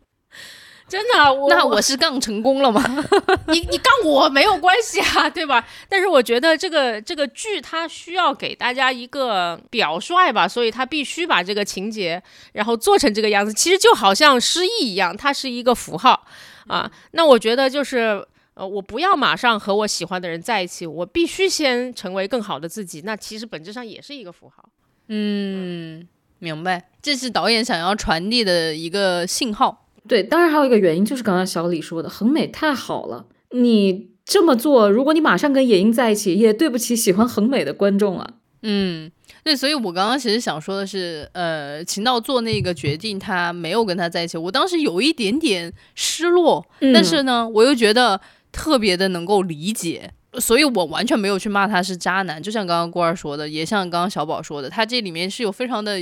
[0.87, 2.83] 真的，我那我是杠成功了吗？
[3.49, 5.67] 你你杠我没有关系啊， 对吧？
[5.89, 13.53] 但是我觉得这个这个剧它需要给大家一个表率吧，所以它必须把这个情节然后做成这个样子。
[13.53, 16.27] 其实就好像失忆一样，它是一个符号
[16.67, 16.91] 啊。
[17.13, 18.27] 那我觉得就是。
[18.57, 23.03] 呃，我不要马上和我喜欢的人在一起，我必须先成为更好的自己。
[23.05, 24.65] 那其实本质上也是一个符号。
[25.09, 26.07] 嗯，
[26.39, 29.84] 明白，这是导演想要传递的一个信号。
[30.07, 38.29] 对，当然还有一个原因就是刚刚小李说的，恒美太好了，你这么做，如果你马上跟野樱在一起，也对不起喜欢恒美的观众啊。
[38.63, 39.11] 嗯，
[39.43, 48.21] 对，所以我刚刚其实想说的是，呃，秦道做那个决定，他没有跟他在一起，我当时有一点点失落，但嗯是呢，我又觉得
[48.53, 50.11] 特别的能够理解。
[50.41, 55.97] 所以我完全没有去骂他是渣男，就像刚刚郭二说的，也像刚刚小宝说的，他这里面是有非常的，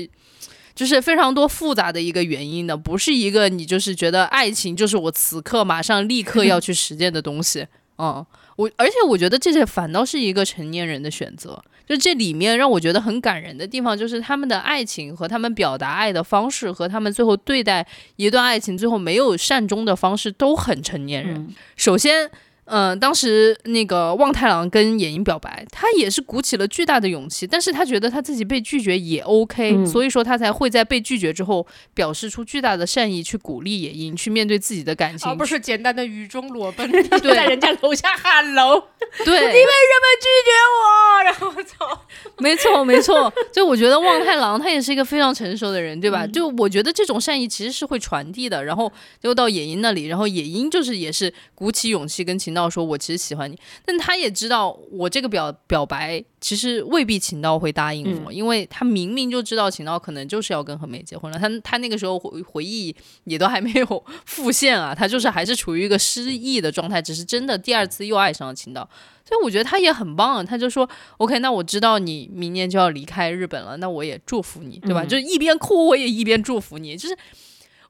[0.74, 7.66] 就是非常多复杂的一个原因的，不是一个你就是觉得爱情就是我此刻马上立刻要去实践的东西。
[7.98, 8.24] 嗯，
[8.56, 11.62] 我而且我觉得这些反倒是一个成年人的选择。
[11.84, 21.36] 就这里面让我觉得很感人的地方，就是他们的爱情和他们表达爱的方式，和他们最后对待一段爱情最后没有善终的方式都很成年人。
[21.36, 22.30] 嗯首先，
[22.64, 38.80] 嗯、当时那个望太郎跟野樱表白，他也是鼓起了巨大的勇气，但是他觉得他自己被拒绝也 OK，、嗯所以说他才会在被拒绝之后表示出巨大的善意，去鼓励野樱去面对自己的感情，而不是简单的雨中裸奔， 对在人家楼下喊楼，
[39.24, 42.02] 对，你为什么拒绝我，然后我操。
[42.38, 43.32] 没错，没错。
[43.52, 46.24] 就我觉得望太郎他也是一个非常成熟的人，对吧？
[46.24, 48.64] 嗯就我觉得这种善意其实是会传递的。
[48.64, 61.38] 然后就到野樱那里，然后野樱就是也是鼓起勇气跟秦道说：“我其实喜欢你。”但他也知道我这个表表白其实未必秦道会答应我，因为他明明就知道秦道可能就是要跟何美结婚了。
[61.38, 68.86] 他他那个时候回回忆也都还没有 复现啊，他就是还是处于一个失忆的状态，只是真的第二次又爱上了秦道。
[69.26, 70.86] 所以我觉得他也很棒啊，他就说
[71.16, 75.02] OK，那我知道你明年就要离开日本了，那我也祝福你，对吧？
[75.04, 77.16] 嗯就是一边哭我也一边祝福你，就是。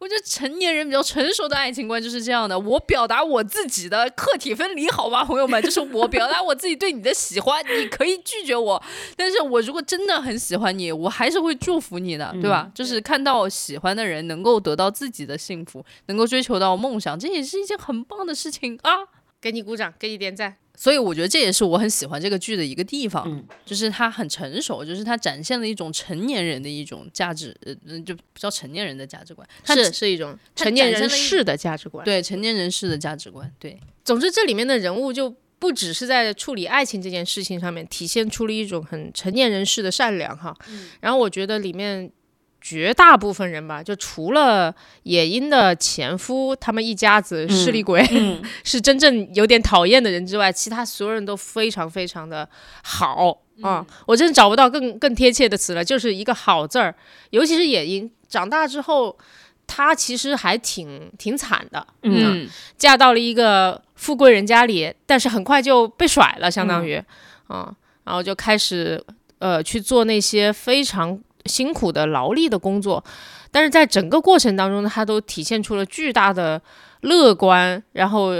[0.02, 5.62] 我觉得成年人比较成熟的爱情观就是这样的，我表达我自己的客体分离，好吧，朋友们？
[5.62, 8.82] 就是我表达我自己对你的喜欢，你可以拒绝我，
[9.16, 12.68] 但是我如果真的很喜欢你，我还是会祝福你的，对吧？
[12.74, 18.90] 就是看到喜欢的人能够得到自己的幸福，能够追求到梦想，这也是一件很棒的事情啊。
[19.40, 20.56] 给你鼓掌，给你点赞。
[20.74, 32.04] 所以我觉得这也是我很喜欢这个剧的一个地方，嗯就是它很成熟，就是它展现了一种成年人的一种价值，呃，嗯就不叫成年人的价值观，它是是一种成年人式的价值观。
[32.04, 40.56] 对成年人式的价值观，对，总之，这里面的人物就不只是在处理爱情这件事情上面体现出了一种很成年人式的善良哈。
[41.00, 42.10] 然后我觉得里面
[42.62, 52.48] 绝大部分人吧，就除了野樱的前夫他们一家子势利鬼、嗯 是真正有点讨厌的人之外，其他所有人都非常非常的
[52.82, 56.94] 好啊、我真的找不到更更贴切的词了，就是一个好字儿。
[57.30, 59.18] 尤其是野樱长大之后。
[59.64, 62.46] 她其实还挺挺惨的，嗯
[62.76, 67.02] 嫁到了一个富贵人家里，但是很快就被甩了，相当于，
[67.46, 67.72] 啊、
[68.04, 69.02] 然后就开始
[69.38, 73.02] 呃去做那些非常辛苦的劳力的工作，
[73.50, 76.60] 但是在整个过程当中，他都体现出了巨大的
[77.00, 78.32] 乐观，然后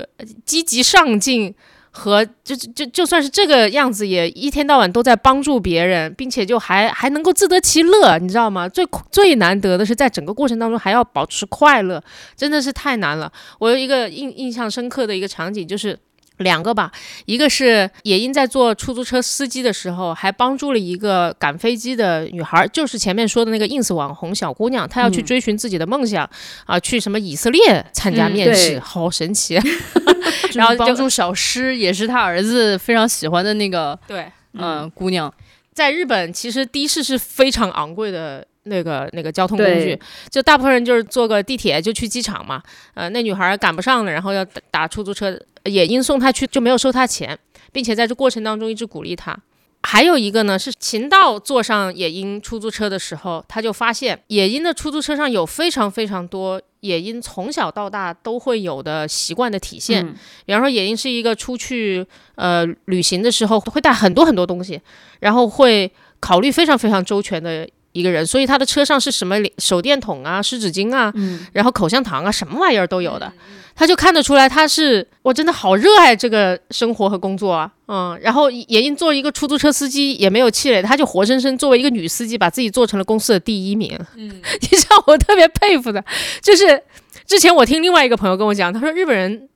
[0.44, 1.54] 积极上进。
[1.94, 8.66] 和就就就算是这个样子，也一天到晚都在帮助别人，并且就还还能够自得其乐，你知道吗？
[8.66, 12.02] 最最难得的是在整个过程当中还要保持快乐，
[12.34, 13.30] 真的是太难了。
[13.58, 15.98] 我有一个印印象深刻的一个场景，就是
[16.42, 16.92] 两个吧，
[17.24, 26.28] 一个是野樱在做出租车司机的时候，还帮助了一个赶飞机的女孩，就是前面说的那个 ins 网红小姑娘，她要去嗯追寻自己的梦想
[26.66, 29.58] 啊、去什么以色列参加嗯面试，对好神奇。
[30.54, 35.32] 然后帮助小诗也是他儿子非常喜欢的那个对，嗯、姑娘，
[35.72, 39.98] 在日本，其实的士是非常昂贵的那个那个交通工具，
[40.30, 42.62] 就大部分人就是坐个地铁就去机场嘛。
[42.94, 47.38] 呃，那女孩赶不上了，然后要打打出租车，野樱送她去就没有收她钱，
[47.72, 49.36] 并且在这过程当中一直鼓励她。
[49.84, 60.06] 还有一个呢，是秦道坐上野鹰出租车的时候，他就发现野鹰的出租车上有非常非常多野鹰从小到大都会有的习惯的体现。
[60.06, 60.14] 嗯
[60.46, 64.80] 比方说，野鹰是一个出去呃旅行的时候会带很多很多东西，
[65.18, 71.46] 然后会考虑非常非常周全的一个人，所以他的车上是什么手电筒啊、湿纸巾啊，嗯。
[71.52, 73.32] 然后口香糖啊，什么玩意儿都有的，
[73.74, 83.98] 他就看得出来他是我真的好热爱这个生活和工作啊，嗯，然后野鹰做一个出租车司机也没有气馁，他就活生生作为一个女司机，把自己做成了公司的第一名。
[84.16, 84.28] 嗯，
[84.60, 86.04] 你知道我特别佩服的，
[86.42, 86.82] 就是
[87.26, 89.48] 之前我听另外一个朋友跟我讲，他说日本人。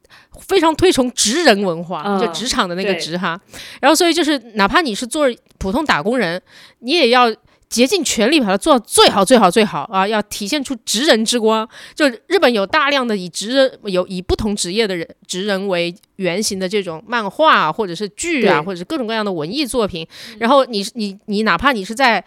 [0.48, 2.20] 非常推崇职人文化，嗯。
[2.20, 3.40] 就职场的那个职哈，
[3.80, 5.26] 然后所以就是哪怕你是做
[5.56, 6.40] 普通打工人，
[6.80, 7.34] 你也要
[7.68, 10.06] 竭尽全力把它做到最好、最好、最好啊！
[10.06, 11.68] 要体现出职人之光。
[11.94, 20.06] 就日本有大量的以职人有以不同职业的人职人为原型的这种漫画啊或者是剧啊，或者是各种各样的文艺作品。
[20.38, 22.24] 然后你你你哪怕你是在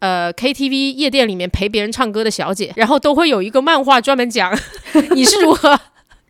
[0.00, 4.56] 呃 KTV 夜店里面陪别人唱歌的小姐，然后都会有一个漫画专门讲
[5.14, 5.78] 你是如何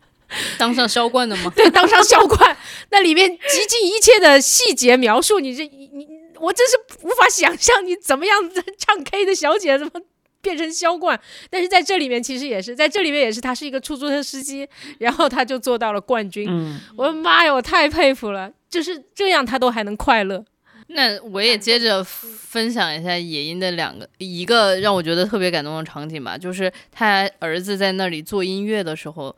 [0.57, 1.51] 当上销冠的吗？
[1.55, 2.57] 对当上销冠，
[2.89, 6.07] 那里面极尽一切的细节描述，你这你你
[6.43, 9.93] 我真是无法想象你怎么样子唱 K 的小姐怎么
[10.41, 11.19] 变成销冠。
[11.49, 14.67] 但是在这里面其实也是，在这里面也是，他是一个出租车司机，
[14.99, 16.45] 然后他就做到了冠军。
[16.49, 20.43] 嗯，我的妈呀，我太佩服了，就是这样他都还能快乐。
[20.87, 29.33] 那我也接着分享一下野音的两个，一个让我觉得特别感动的场景吧，就是他儿子在那里做音乐的时候，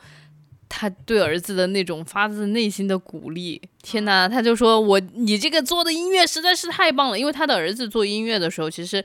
[0.68, 3.62] 他对儿子的那种发自内心的鼓励。
[3.82, 9.04] 天哪，他就说我你这个做的音乐实在是太棒了，因为他的儿子做音乐的时候，其实。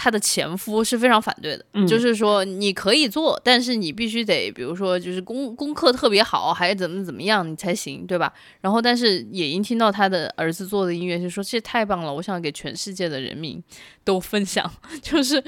[0.00, 8.32] 他的前夫是非常反对的，嗯就是说你可以做，但是你必须得，比如说就是功功课特别好，还是怎么怎么样你才行，对吧？
[8.60, 13.60] 然后，但是野鹰听到他的儿子做的音乐，就说这太棒了，我想给全世界的人民
[14.04, 14.70] 都分享。
[15.02, 15.42] 就是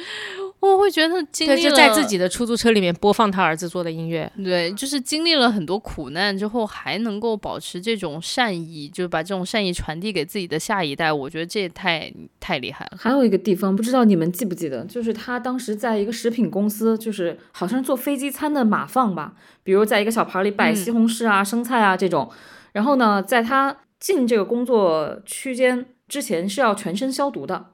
[0.59, 4.31] 我会觉得经对，历了就在自己的出租车里面播放他儿子做的音乐。
[4.43, 12.99] 对，就是经历了很多苦难之后，还能够保持这种善意，就把这种善意传递给自己的下一代，我觉得这也太太厉害了。
[12.99, 22.31] 还有一个地方，不知道你们记不记得，就是他当时在一个食品公司，就是好像是做飞机餐的码放吧，比如在一个小盘里摆嗯西红柿啊、生菜啊这种。
[22.73, 27.67] 然后呢，在他进这个工作区间之前是要全身消毒的。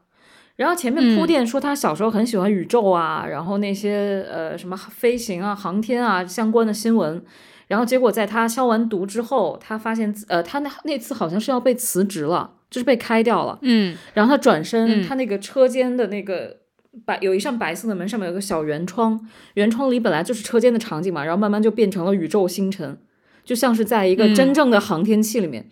[0.57, 7.23] 然后前面铺嗯垫说他小时候很喜欢宇宙啊，然后那些呃什么飞行啊、航天啊相关的新闻。
[7.69, 13.59] 然后结果在他消完毒之后，他发现呃他那那次好像是要被辞职了，就是被开掉了。
[13.62, 16.57] 嗯然后他转身，嗯他那个车间的那个
[17.05, 19.21] 白有一扇白色的门，上面有个小圆窗，
[19.55, 22.99] 圆窗里本来就是车间的场景嘛，然后慢慢就变成了宇宙星辰，
[23.45, 25.69] 就像是在一个嗯真正的航天器里面。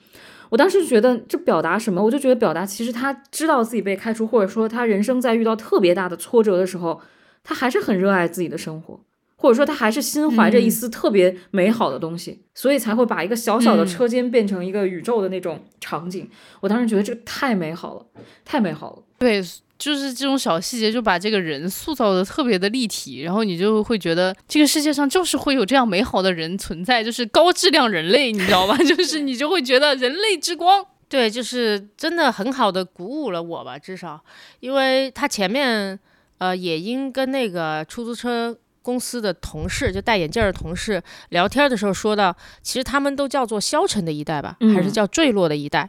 [0.51, 2.05] 我当时就觉得这表达什么？
[2.05, 7.01] 我就觉得表达其实他知道自己被开除，或者说他人生在遇到特别大的挫折的时候，
[7.43, 9.01] 他还是很热爱自己的生活。
[9.45, 16.27] 或者说他还是心怀着一嗯丝特别美好的东西，所以才会把一个小小的嗯车间变成一个宇宙的那种场景。
[16.61, 18.07] 我当时觉得这个太美好了，
[18.43, 19.03] 太美好了。
[19.19, 19.43] 对，
[19.79, 28.75] 就是这种小细节，就把这个人塑造的特别的立体，然后你就会觉得这个世界上就是会有这样美好的人存在，就是高质量人类，你知道吧？
[28.81, 30.83] 就是你就会觉得人类之光。
[31.07, 34.25] 对，就是真的很好的鼓舞了我吧，至少，
[34.61, 36.01] 因为他前面
[36.39, 45.89] 呃野鹰跟那个出租车公司的同事，就戴眼镜儿的同事聊天的时候说到，其实他们都叫做消沉的一代吧，还是嗯叫坠落的一代。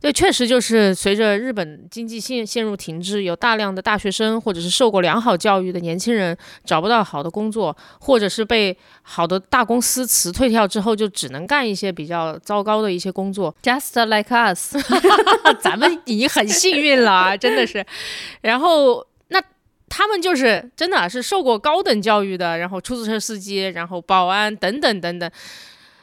[0.00, 13.52] 对，确实就是随着日本经济陷陷入停滞，有大量的大学生或者是受过良好教育的年轻人找不到好的工作，或者是被好的大公司辞退掉之后，就只能干一些比较糟糕的一些工作。
[13.60, 14.76] Just like us，
[15.60, 17.84] 咱们已经很幸运了啊，真的是。
[18.42, 19.17] 然后那
[19.88, 25.30] 他们就是真的是受过高等教育的，然后出租车司机，然后保安等等等等。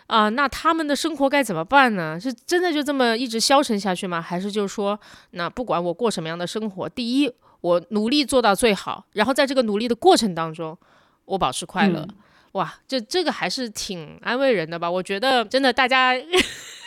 [0.07, 2.19] 啊、那他们的生活该怎么办呢？
[2.19, 4.21] 是真的就这么一直消沉下去吗？
[4.21, 4.99] 还是就是说，
[5.31, 7.31] 那不管我过什么样的生活，第一，
[7.61, 10.77] 我努力做到最好，然后在这个努力的过程当中，
[11.25, 12.07] 我保持快乐。
[12.51, 14.89] 哇，这这个还是挺安慰人的吧？
[14.89, 16.13] 我觉得真的大家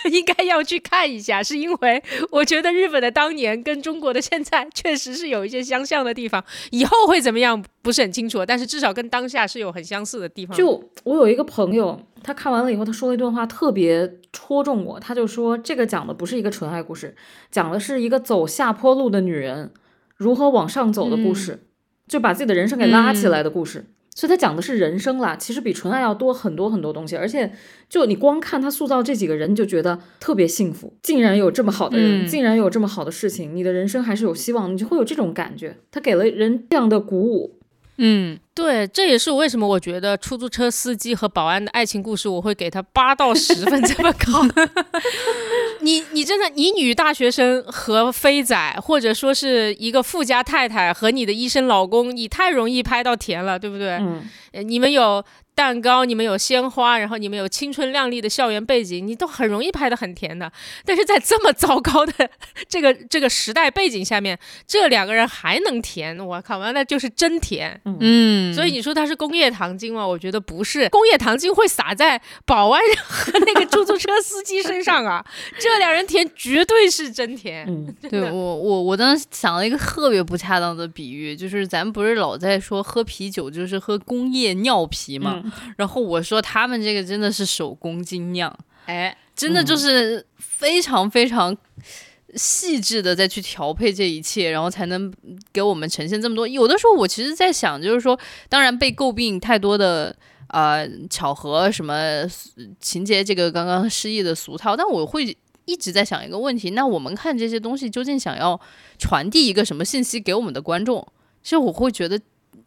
[0.08, 10.56] 应该要去看一下，是因为我觉得日本的当年跟中国的现在确实是有一些相像的地方，以后会怎么样不是很清楚，但是至少跟当下是有很相似的地方。
[10.56, 14.98] 就我有一个朋友，他看完了以后，他说了一段话特别戳中我。
[14.98, 17.14] 他就说，这个讲的不是一个纯爱故事，
[17.50, 19.70] 讲的是一个走下坡路的女人
[20.16, 21.66] 如何往上走的故事，
[22.06, 23.86] 就把自己的人生给拉起来的故事。
[24.18, 27.14] 所以它讲的是人生啦，其实比纯爱要多很多很多东西。
[27.14, 27.52] 而且，
[27.88, 35.76] 就你光看他塑造这几个人，你就觉得特别幸福，竟然有这么好的人，嗯竟然有这么好的事情，你的人生还是有希望，你就会有这种感觉。
[35.92, 37.54] 他给了人这样的鼓舞。
[37.98, 44.42] 嗯，对，这也是为什么我觉得出租车司机和保安的爱情故事，我会给他八到十分这么高。
[45.80, 53.90] 你你真的，你女大学生和飞仔，或者说是一个富家太太和你的医生老公，你太容易拍到甜了，对不对？
[53.98, 55.24] 嗯，呃你们有
[55.58, 60.52] 蛋糕，你们有鲜花，然后你们有青春靓丽的校园背景，你都很容易拍的很甜的。
[60.84, 62.12] 但是在这么糟糕的
[62.68, 64.38] 这 个这个时代背景下面，
[64.68, 67.80] 这两个人还能甜，我靠，完了就是真甜。
[67.84, 70.06] 嗯，所以你说它是工业糖精吗？
[70.06, 75.26] 我觉得不是，工业糖精会撒在保安和那个出租车司机身上啊，
[75.58, 77.66] 这两人甜绝对是真甜。
[77.66, 85.42] 嗯， 对我我我当时想了一个特别不恰当的比喻，就是咱们不是老在说喝啤酒就是喝工业尿啤嘛，
[85.76, 88.54] 然后我说他们这个真的是手工精酿，
[88.86, 91.56] 哎，真的就是非常非常
[92.34, 95.12] 细致的再去调配这一切，然后才能
[95.52, 96.46] 给我们呈现这么多。
[96.46, 98.18] 有的时候我其实在想，就是说，
[98.48, 100.16] 当然被诟病太多的。
[100.50, 102.24] 呃，巧合什么
[102.80, 105.36] 情节，这个刚刚失忆的俗套，但我会
[105.66, 108.58] 一直在想一个问题：那我们看这些东西，究竟想要
[108.98, 111.06] 传递一个什么信息给我们的观众？
[111.42, 112.18] 其实我会觉得，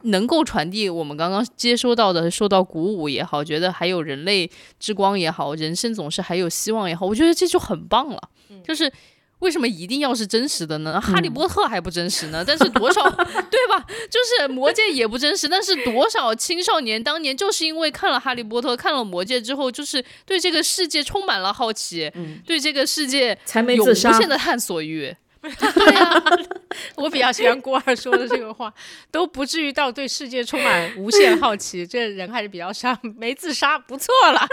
[0.04, 4.50] 能够传递我们刚刚接收到的、受到鼓舞也好，觉得还有人类
[4.80, 8.22] 之光也好，人生总是还有希望也好，我觉得这就很棒了。
[8.64, 8.92] 就是
[9.40, 11.02] 为什么一定要是真实的呢？
[11.02, 13.10] 哈利波特还不真实呢，但是多少
[13.50, 13.86] 对吧？
[14.10, 22.12] 就是魔戒也不真实，但是多少青少年当年就是因为看了哈利波特、看了魔戒之后，就是对这个世界充满了好奇，
[22.46, 23.94] 对这个世界才没有无。
[23.94, 25.16] 限的探索欲。
[26.96, 28.72] 我比较喜欢郭二说的这个话，
[29.10, 34.48] 都不至于到对世界充满无限好奇，这人还是比较傻，没自杀不错了。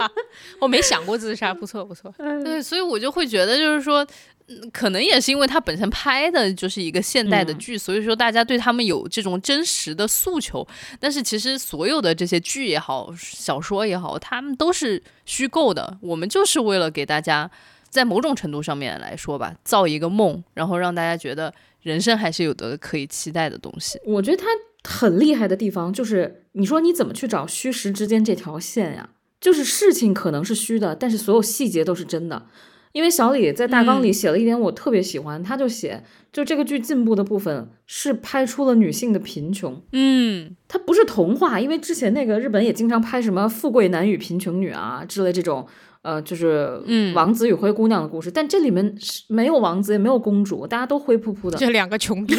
[0.60, 2.12] 我没想过自杀，不错不错。
[2.44, 4.06] 对，所以我就会觉得，就是说，
[4.48, 10.66] 嗯可能也是因为他本身拍的就是一个现代的剧，所以说大家对他们有这种真实的诉求。
[11.00, 15.96] 但是其实所有的这些剧也好，小说也好，他们都是虚构的。
[16.02, 17.50] 我们就是为了给大家，
[17.94, 24.00] 在某种程度上面来说吧，造一个梦，然后让大家觉得人生还是有的可以期待的东西。
[24.04, 24.46] 我觉得他
[24.82, 29.10] 很厉害的地方就是，你说你怎么去找虚实之间这条线呀？
[29.40, 32.46] 就是事情可能是虚的，但是所有细节都是真的。
[32.90, 45.66] 因为小李在大纲里写了一点我特别喜欢，他就写，就这个剧进步的部分是拍出了女性的贫穷，嗯它不是童话，因为之前那个日本也经常拍什么富贵男与贫穷女啊之类这种，
[46.04, 51.56] 呃，就是嗯王子与灰姑娘的故事，但这里面是没有王子也没有公主，大家都灰扑扑的。
[51.56, 52.36] 这两个穷逼，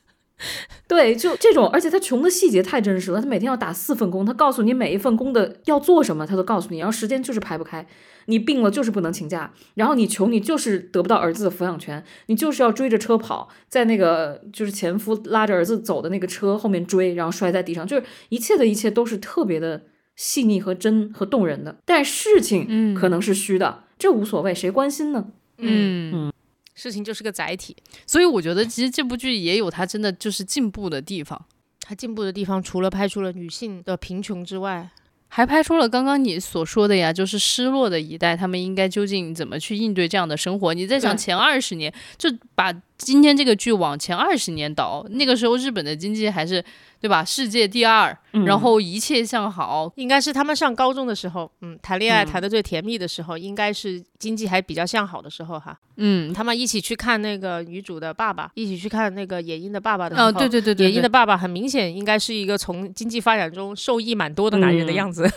[0.88, 3.20] 对，就这种，而且他穷的细节太真实了。
[3.20, 6.78] 他每天要打四份工，他告诉你每一份工的要做什么，他都告诉你。
[6.78, 7.86] 然后时间就是排不开，
[8.24, 19.82] 你病了就是不能请假，然后你穷，你就是得不到儿子的抚养权，你就是要追着车跑，在那个就是前夫拉着儿子走的那个车后面追，然后摔在地上，就是一切的一切都是特别的
[20.18, 21.74] 细腻和真和动人的。
[21.86, 25.28] 但事情嗯可能是虚的，这无所谓，谁关心呢？
[25.56, 26.30] 嗯。
[26.74, 27.76] 事情就是个载体。
[28.06, 31.46] 所以我觉得其实这部剧也有它真的就是进步的地方。
[31.80, 34.88] 它进步的地方，除了拍出了女性的贫穷之外，
[35.26, 40.72] 还拍出了刚刚你所说的呀，就是失落的一代，他们应该究竟怎么去应对这样的生活？
[40.72, 46.62] 你在想前二十年，就把今天这个剧往前二十年倒，那个时候日本的经济还是
[47.00, 55.78] 对吧，世界第二，嗯然后一切向好，应该是他们上高中的时候，嗯，谈恋爱嗯谈的最甜蜜的时候，应该是经济还比较向好的时候哈。
[55.96, 65.30] 嗯，他们一起去看那个女主的爸爸，一起去看那个野樱的爸爸的时候，哦，对对对对野樱的，爸爸很明显应该是一个从经济发展中受益蛮多的男人的嗯样子。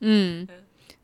[0.00, 0.48] 嗯。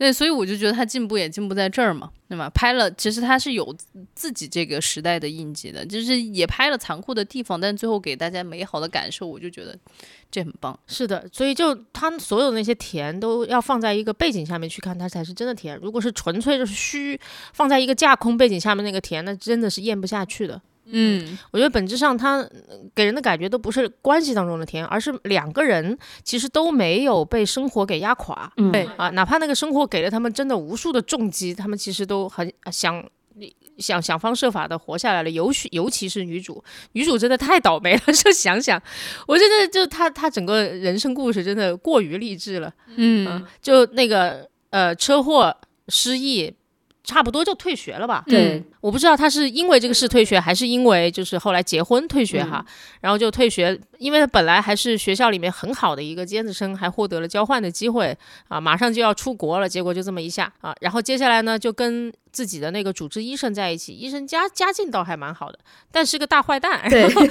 [0.00, 2.48] 对，所以我就觉得他进步也进步在这儿嘛，对吧？
[2.54, 3.76] 拍了，其实他是有
[4.14, 9.78] 自己这个时代的印记的，就是也拍了残酷的地方，但最后给大家美好的感受，我就觉得
[10.30, 10.80] 这很棒。
[10.86, 15.78] 是的，所以就他所有那些甜都要放在一个背景下面去看，它才是真的甜。
[15.82, 17.20] 如果是纯粹就是虚，
[17.52, 20.62] 放在一个架空背景下面那个甜，那真的是咽不下去的。
[20.92, 22.50] 嗯我觉得本质上它呃
[22.94, 28.52] 给人的感觉都不是关系当中的甜，而是两个人其实都没有被生活给压垮。
[28.56, 33.04] 嗯对啊，哪怕那个生活给了他们真的无数的重击，他们其实都很呃想。
[33.78, 36.62] 想想方设法的活下来了，尤其尤其是女主，
[36.92, 38.00] 女主真的太倒霉了。
[38.12, 38.78] 就想想，
[39.26, 42.70] 我真的就她她整个人生故事真的过于励志了。
[42.96, 45.56] 嗯嗯，就那个呃车祸
[45.88, 46.52] 失忆，
[47.02, 48.22] 差不多就退学了吧。
[48.26, 52.64] 对，我不知道他是因为这个事退学，还是因为就是后来结婚退学哈，
[53.00, 58.16] 然后就退学，因为他本来还是学校里面很好的一个尖子生，还获得了交换的机会
[58.48, 65.58] 啊，马上就要出国了，结果就这么一下啊，然后接下来呢就跟自己的那个主治医生在一起，医生家家境倒还蛮好的，
[65.90, 67.22] 但是个大坏蛋， 对然后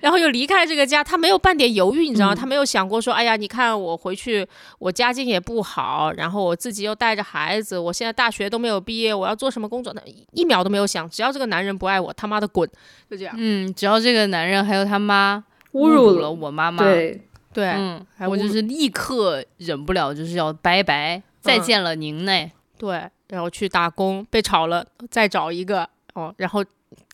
[0.00, 2.34] 然后又离开这个家，他没有半点犹豫，你知道吗？
[2.34, 4.46] 嗯他没有想过说，哎呀，你看我回去，
[4.78, 9.92] 我家境也不好，然后我自己又带着孩子，我现在大学都没有毕业，我要做什么工作？
[9.94, 10.02] 那
[10.32, 12.68] 一秒都没有想，只要这个男人不爱我，他妈的滚，
[13.10, 13.34] 就这样。
[13.38, 15.42] 嗯，只要这个男人还有他妈
[15.72, 17.20] 侮辱了，我妈妈，对，
[17.52, 22.50] 对，嗯，我就是立刻忍不了，就是要拜拜，再嗯见了您呢。
[22.78, 26.64] 对，然后去打工，被炒了，再找一个哦，然后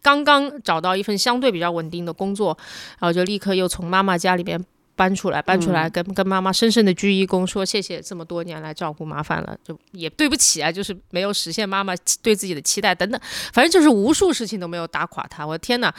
[0.02, 2.56] 刚刚找到一份相对比较稳定的工作，
[2.98, 4.62] 然后就立刻又从妈妈家里面
[4.94, 13.20] 搬出来，搬出来嗯跟、跟妈妈深深的鞠一躬，说谢谢这么多年来照顾，麻烦了，就也对不起啊，就是没有实现妈妈对自己的期待等等，
[13.52, 15.44] 反正就是无数事情都没有打垮他。
[15.44, 15.92] 我的天呐，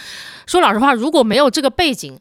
[0.47, 2.17] 说老实话，如果没有这个背景，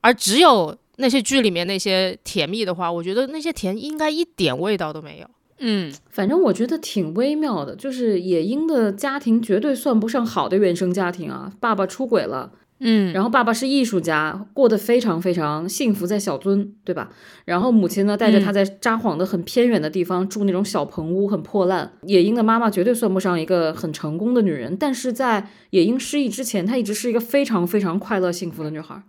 [0.00, 5.28] 而只有那些剧里面那些甜蜜的话，我觉得那些甜应该一点味道都没有。
[5.58, 12.52] 嗯，反正我觉得挺微妙的，就是野樱的家庭绝对算不上好的原生家庭啊，爸爸出轨了。
[12.78, 17.10] 嗯，然后爸爸是艺术家，过得非常非常幸福，在小樽，对吧？
[17.46, 21.90] 然后母亲呢，带着他在札幌的很偏远的地方住那种小棚屋，很破烂。
[22.02, 29.02] 野樱的妈妈绝对算不上一个很成功的女人，但是在野樱失忆之前，她一直是一个非常非常快乐幸福的女孩。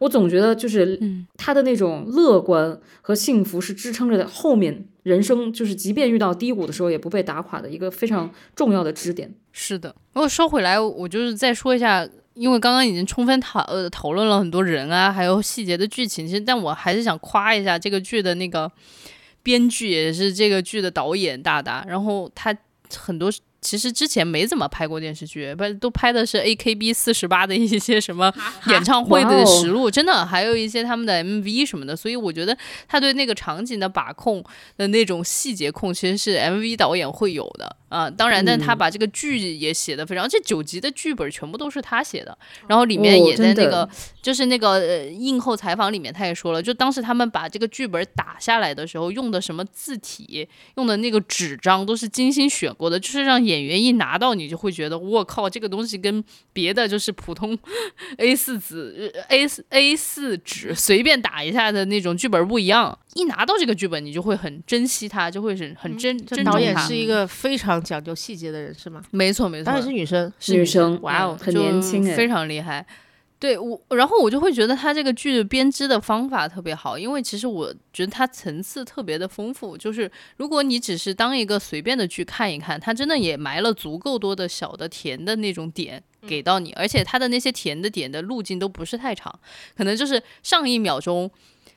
[0.00, 9.32] 我总觉得就是嗯她的那种乐观和幸福是支撑着后面人生，就是即便遇到低谷的时候也不被打垮的一个非常重要的支点。
[9.52, 9.94] 是的。
[10.12, 18.68] 不过说回来，我就是再说一下，因为刚刚已经充分讨呃讨论了很多人啊，还有细节的剧情，其实但我还是想夸一下这个剧的那个
[19.44, 22.52] 编剧，也是这个剧的导演大大，然后他
[22.98, 23.30] 很多。
[23.64, 28.30] 其实之前没怎么拍过电视剧，不都拍的是 A K B 四十八的一些什么
[28.66, 32.56] 演唱会的实录，真的还有一些他们的 MV 什么的，所以我觉得
[32.86, 34.44] 他对那个场景的把控
[34.76, 38.78] 的那种细节控，其实是 MV 导演会有的啊、当然，但他嗯。
[38.78, 42.36] 把这个剧也写的非常，这九集的剧本全部都是他写的，
[42.66, 43.88] 然后里面哦也在那个、
[44.20, 56.22] 就是那个呃映后采访里面，他也说了，就当时他们把这个剧本打下来的时候，用的什么字体，用的那个纸张都是精心选过的，就是让演员一拿到你就会觉得，我靠，这个东西跟
[56.52, 57.56] 别的就是普通
[58.18, 62.98] A 四纸、A 四 A 四纸随便打一下的那种剧本不一样。
[63.14, 66.96] 一拿到这个剧本，你就会很珍惜它，就会是很珍、这珍重它导演是。
[67.04, 69.02] 一个非常讲究细节的人，是吗？
[69.10, 72.84] 没错没错，导演是女生，是女生哇哦，很年轻哎非常厉害。
[73.38, 79.76] 对我，然后我就会觉得他这个剧的编织的方法特别好，因为其实我觉得它层次特别的丰富。
[79.76, 89.38] 就是如果你只是当一个随便的剧看一看，它真的也埋了足够多的小的甜的那种点给到你，而且它的那些甜的点的路径都不是太长，
[89.76, 91.30] 可能就是上一秒钟。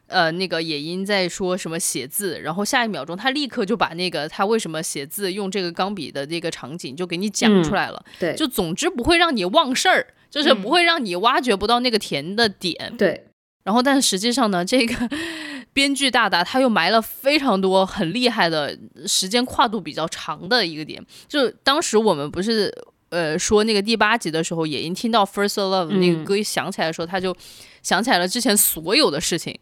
[0.07, 8.03] 呃，那个野樱在说什么写字，然后下一秒钟他立刻就把那个他为什么写字用这个钢笔的这个场景就给你讲出来了。
[8.17, 12.95] 对，就总之不会让你忘事儿，就是不会让你挖掘不到那个甜的点。
[12.97, 13.25] 对，
[13.63, 15.09] 然后，但实际上呢，这个
[15.73, 21.05] 编剧大大他又埋了非常多很厉害的时间跨度比较长的一个点。
[21.27, 22.73] 就当时我们不是
[23.09, 27.35] 呃说那个第八集的时候，野樱听到 First Love 那个嗯歌一响起来的时候，他就
[27.83, 29.59] 想起来了之前所有的事情。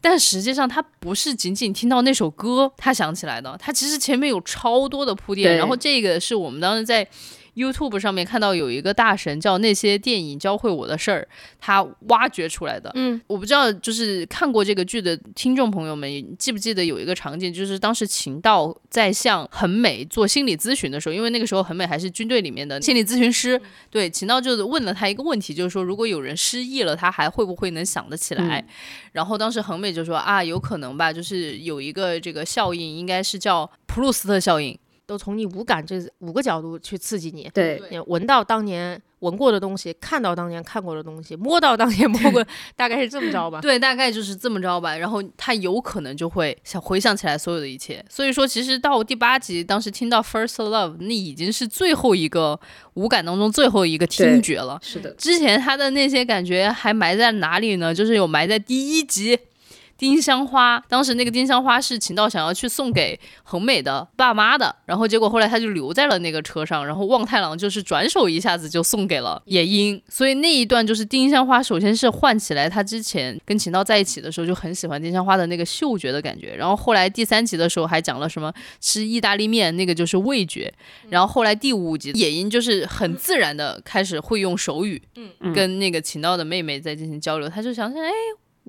[0.00, 5.56] 但实际上，他不是仅仅听到那首歌，他想起来的，他其实前面有超多的铺垫。
[5.56, 7.06] 然后这个是我们当时在
[7.58, 11.26] YouTube 上面看到有一个大神叫那些电影教会我的事儿，
[11.58, 12.92] 他挖掘出来的。
[12.94, 28.64] 嗯，我不知道，就是看过这个剧的听众朋友们记不记得有一个场景，就是当时秦道在向恒美做心理咨询的时候，因为那个时候恒美还是军队里面的心理咨询师，对秦道就问了他一个问题，就是说如果有人失忆了，他还会不会能想得起来？
[29.12, 34.78] 然后当时恒美就说啊，有可能吧，就是有一个这个效应，应该是叫普鲁斯特效应。
[35.08, 42.46] 都从你五感这五个角度去刺激你，对，你闻到当年闻过的东西，看到当年看过的东西，摸到当年摸过，
[42.76, 43.58] 大概是这么着吧？
[43.62, 44.94] 对，大概就是这么着吧。
[44.94, 48.04] 然后他有可能就会想回想起来所有的一切。
[48.10, 52.60] 所以说，其实到第八集，当时听到 First Love，那已经是最后一个
[52.92, 54.78] 五感当中最后一个听觉了。
[54.82, 57.94] 是的，之前他的那些感觉还埋在哪里呢？
[57.94, 59.38] 就是有埋在第一集。
[59.98, 80.72] 丁香花，当时那个丁香花是秦道想要去送给恒美的爸妈的，然后结果后来他就留在了那个车上，然后望太郎就是转手一下子就送给了野樱，所以那一段就是丁香花，首先是唤起来他之前跟秦道在一起的时候就很喜欢丁香花的那个嗅觉的感觉，然后后来第三集的时候还讲了什么吃意大利面，那个就是味觉，
[81.10, 88.14] 然后后来第五集野樱就是很自然的开始会用手语，嗯跟那个秦道的妹妹在进行交流，他就想起来，哎。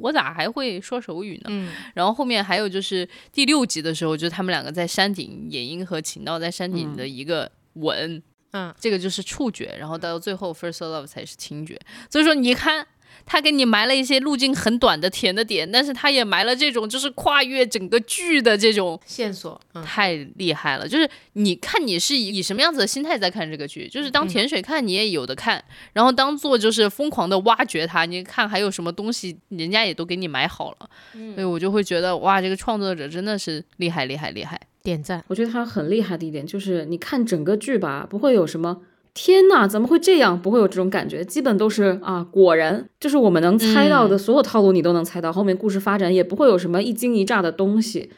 [0.01, 1.47] 我咋还会说手语呢？
[1.49, 8.21] 嗯然后后面还有就是第六集的时候，就是他们两个在山顶，野樱和秦道在山顶的一个吻，
[8.51, 11.79] 嗯，这个就是触觉，然后到最后 first love 才是听觉。
[12.09, 12.87] 所以说你看。
[13.31, 20.87] 他给你埋了一些路径很短的甜的点，但是他也埋了这种就是跨越整个剧的这种线索，嗯太厉害了！
[20.87, 25.63] 就是你看你是以以什么样子的心态在看这个剧，就是当甜水看你也有的看，
[25.93, 30.89] 然后当做就是疯狂的挖掘它，你看还有什么东西人家也都给你买好了，
[31.35, 34.59] 所以我就会觉得哇，这个创作者真的是厉害厉害厉害。
[34.81, 35.23] 点赞。
[35.27, 38.81] 我觉得他很厉害的一点就是，你看整个剧吧，不会有什么
[39.21, 40.41] 天呐，怎么会这样？
[40.41, 45.33] 不会有这种感觉，基本都是啊，果然就是我们能猜到的所有套路，你都能猜到。
[45.33, 48.09] 后面故事发展也不会有什么一惊一乍的东西，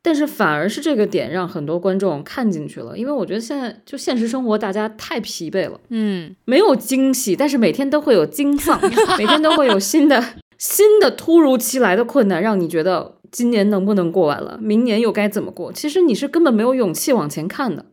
[0.00, 8.80] 但是反而是这个点让很多观众看进去了，因为我觉得现在就现实生活大家太疲惫了，嗯，没有惊喜，但是每天都会有惊丧，
[9.18, 10.24] 每天都会有新的
[10.56, 15.70] 新的突如其来的困难，让你觉得今年能不能过完了，明年又该怎么过？
[15.70, 17.84] 其实你是根本没有勇气往前看的，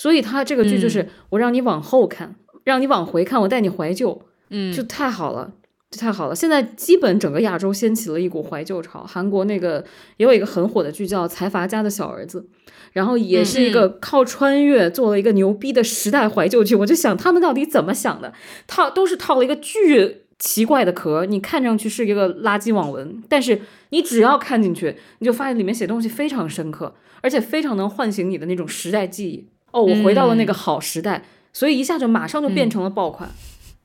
[0.00, 2.34] 所以他这个剧就是我让你往后看，
[2.64, 5.52] 让你往回看，我带你怀旧，嗯就太好了。
[5.90, 6.36] 就太好了！
[6.36, 9.04] 现在基本整个亚洲掀起了一股怀旧潮。
[9.04, 9.84] 韩国那个
[10.18, 12.46] 也有一个很火的剧叫《财阀家的小儿子》，
[12.92, 16.76] 然后也是一个靠穿越做了一个牛逼的时代怀旧剧。
[16.76, 18.32] 我就想他们到底怎么想的？
[18.68, 29.48] 套都是套了一个巨奇怪的壳，你看上去是一个垃圾网文，但是你只要看进去，你就发现里面写东西非常深刻，而且非常能唤醒你的那种时代记忆。
[29.70, 33.30] 哦，我回到了那个好时代，所以一下就马上就变成了爆款。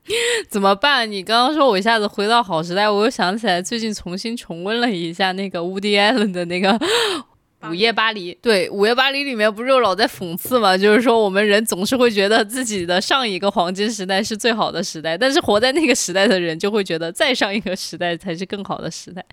[0.50, 1.12] 怎么办？
[1.12, 6.78] 你刚刚说我一下子回到好时代，我又想起来最近重新重温了一下那个 Woody Allen 的那个
[7.72, 8.32] 《午夜巴黎》。
[8.40, 19.26] 对，《午夜巴黎》里面不是有老在讽刺嘛，就是说我们人总是会觉得自己的上一个黄金时代是最好的时代，但是活在那个时代的人就会觉得再上一个时代才是更好的时代。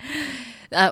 [0.71, 0.91] 呃，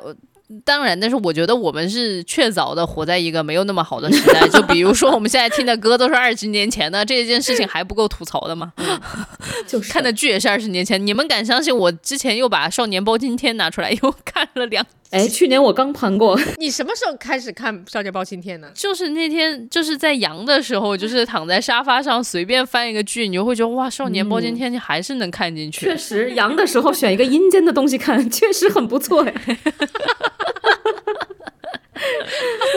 [0.64, 4.48] 当然，但是我觉得我们是确凿的活在一个没有那么好的时代。
[4.48, 8.72] 就比如说我们现在听的歌都是二十年前的，这件事情还不够吐槽的吗？
[9.66, 14.84] 就是看的剧也是二十年前，你们敢相信我之前又把《少年包青天》拿出来又看了两？
[15.10, 18.68] 哎，去年我刚盘过，你什么时候开始看《少年包青天》呢？
[18.74, 25.86] 就是那天就是在阳的时候，就是躺在沙发上随便翻一个剧，你就会觉得哇，《少年包青天》你还是能看进去。
[25.86, 29.34] 确实阳的时候选一个阴间的东西看，确实很不错哎。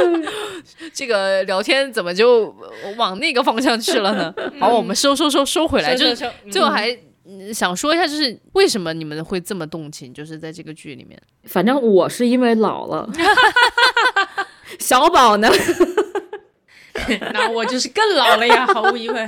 [0.94, 2.56] 这个聊天怎么就
[2.98, 4.34] 往那个方向去了呢？
[4.60, 6.92] 好，我们收收收收回来，就是最后还。
[7.26, 10.14] 嗯想说一下，就是为什么你们会这么动情？
[10.14, 13.10] 就是在这个剧里面，反正我是因为老了，
[14.78, 15.50] 小宝呢？
[17.32, 19.26] 那我就是更老了呀，毫无疑问。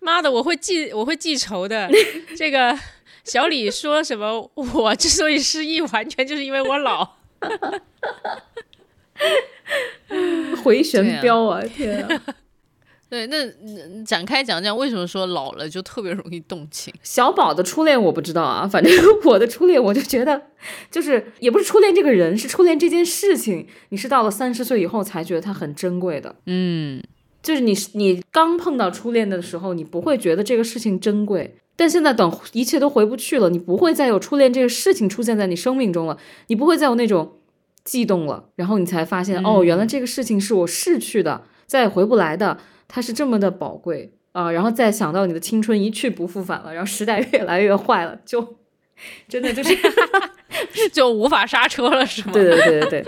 [0.00, 1.88] 妈的，我会记，我会记仇的。
[2.36, 2.76] 这个
[3.22, 4.50] 小李说什么？
[4.56, 7.08] 我之所以失忆，完全就是因为我老。
[10.62, 11.62] 回旋镖啊！
[11.62, 12.08] 天啊！
[13.10, 16.92] 对，那嗯展开讲讲为什么说老了就特别容易动情？
[17.02, 18.92] 小宝的初恋我不知道啊，反正
[19.24, 20.48] 我的初恋我就觉得，
[20.90, 26.34] 就是也不是初恋这个人，是初恋这件事情，你是到了三十岁以后才觉得它很珍贵的。
[26.46, 27.00] 嗯，
[27.40, 36.16] 就是你你刚碰到初恋的时候，你不会觉得这个事情珍贵，但现在等一切都回不去了，你不会再有初恋这个事情出现在你生命中了，
[36.46, 37.38] 你不会再有那种
[37.84, 42.58] 悸动了，然后你才发现，哦，原来这个事情是我逝去的，再也回不来的。
[42.86, 48.56] 它是这么的宝贵啊、然后再想到你的青春一去不复返了，然后时代越来越坏了，就
[49.28, 49.76] 真的就是，
[50.92, 52.32] 就无法刹车了，是吗？
[52.32, 53.04] 对对对对对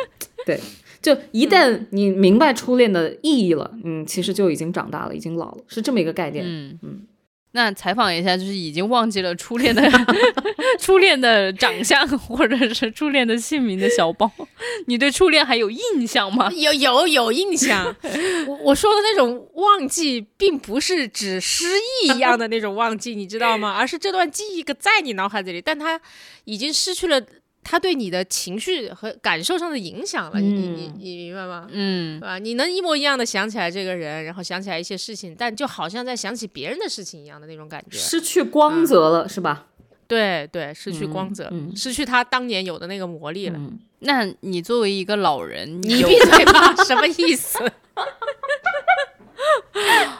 [0.46, 0.60] 对，
[1.02, 6.44] 就一旦你明白初恋的意义了，嗯，其实就已经长大了，已经老了，是这么一个概念。
[6.46, 7.00] 嗯嗯。
[7.56, 9.82] 那采访一下，就是已经忘记了初恋的
[10.78, 14.30] 初恋的长相或者是初恋的姓名的小包，
[14.86, 16.52] 你对初恋还有印象吗？
[16.54, 17.96] 有有有印象，
[18.46, 21.64] 我我说的那种忘记，并不是指失
[22.04, 23.74] 忆一样的那种忘记，你知道吗？
[23.76, 25.98] 而是这段记忆在你脑海子里，但它
[26.44, 27.18] 已经失去了
[27.68, 30.38] 它对你的情绪和感受上的影响了。
[30.38, 31.66] 你你你你明白吗？
[31.72, 32.38] 嗯对吧？
[32.38, 37.98] 你能一模一样的想起来这个人，然后想起来一些事情，但就好像在想起别人的事情一样的那种感觉。
[37.98, 39.66] 失去光泽了，是吧？
[40.06, 43.58] 对对，失去光嗯泽，嗯失去他当年有的那个魔力了。
[43.58, 47.58] 嗯，那你作为一个老人，你闭嘴吧，什么意思？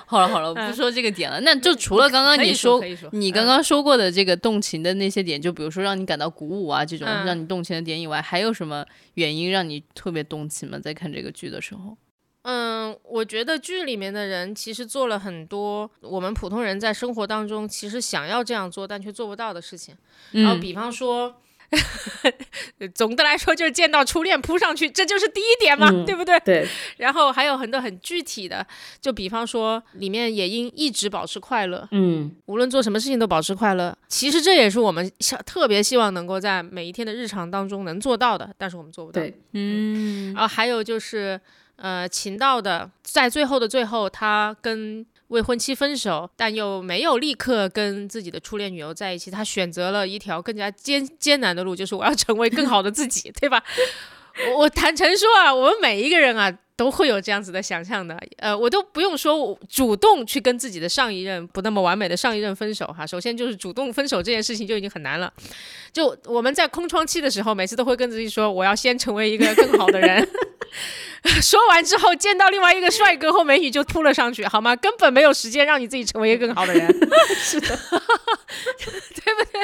[0.06, 1.40] 好 了好了，我不说这个点了。
[1.40, 2.80] 那就除了刚刚你说
[3.12, 8.84] 你刚刚说过的这个动情的那些点，就比如说让你感到鼓舞啊这种嗯让你动情的点以外，还有什么
[9.14, 10.78] 原因让你特别动情吗？
[10.78, 11.96] 在看这个剧的时候，
[12.42, 19.94] 嗯，我觉得剧里面的人其实做了很多我们普通人在生活当中其实想要这样做但却做不到的事情。
[20.32, 21.40] 然后嗯比方说，
[22.94, 26.38] 总的来说就是见到初恋扑上去，这就是第一点嘛，嗯 对不对？
[26.40, 28.66] 对，然后还有很多很具体的，
[29.00, 33.96] 就比方说里面也应一直保持快乐，嗯无论做什么事情都保持快乐。
[34.08, 39.20] 其实这也是我们想特别希望能够在每一天的日常当中能做到的，但是我们做不到。
[39.20, 41.40] 对，嗯然后还有就是，
[41.76, 53.62] 呃，秦道的在最后的最后，他跟未婚妻分手，但又没有立刻跟自己的初恋女友在一起，他选择了一条更加艰艰难的路，就是我要成为更好的自己， 对吧？
[54.56, 56.58] 我坦诚说啊，我们每一个人啊。
[56.76, 63.06] 都会有这样子的想象的，呃，我都不用说，主动去跟自己的上一任不那么完美的上一任分手哈。
[63.06, 65.32] 首先就是主动分手这件事情就已经很难了，
[65.90, 70.28] 就我们在空窗期的时候，每次都会跟自己说，我要先成为一个更好的人。
[71.42, 74.76] 说完之后，见到另外一个帅哥后美女就扑了上去，好吗？
[74.76, 76.86] 根本没有时间让你自己成为一个更好的人。
[77.34, 79.60] 是的， 对不对？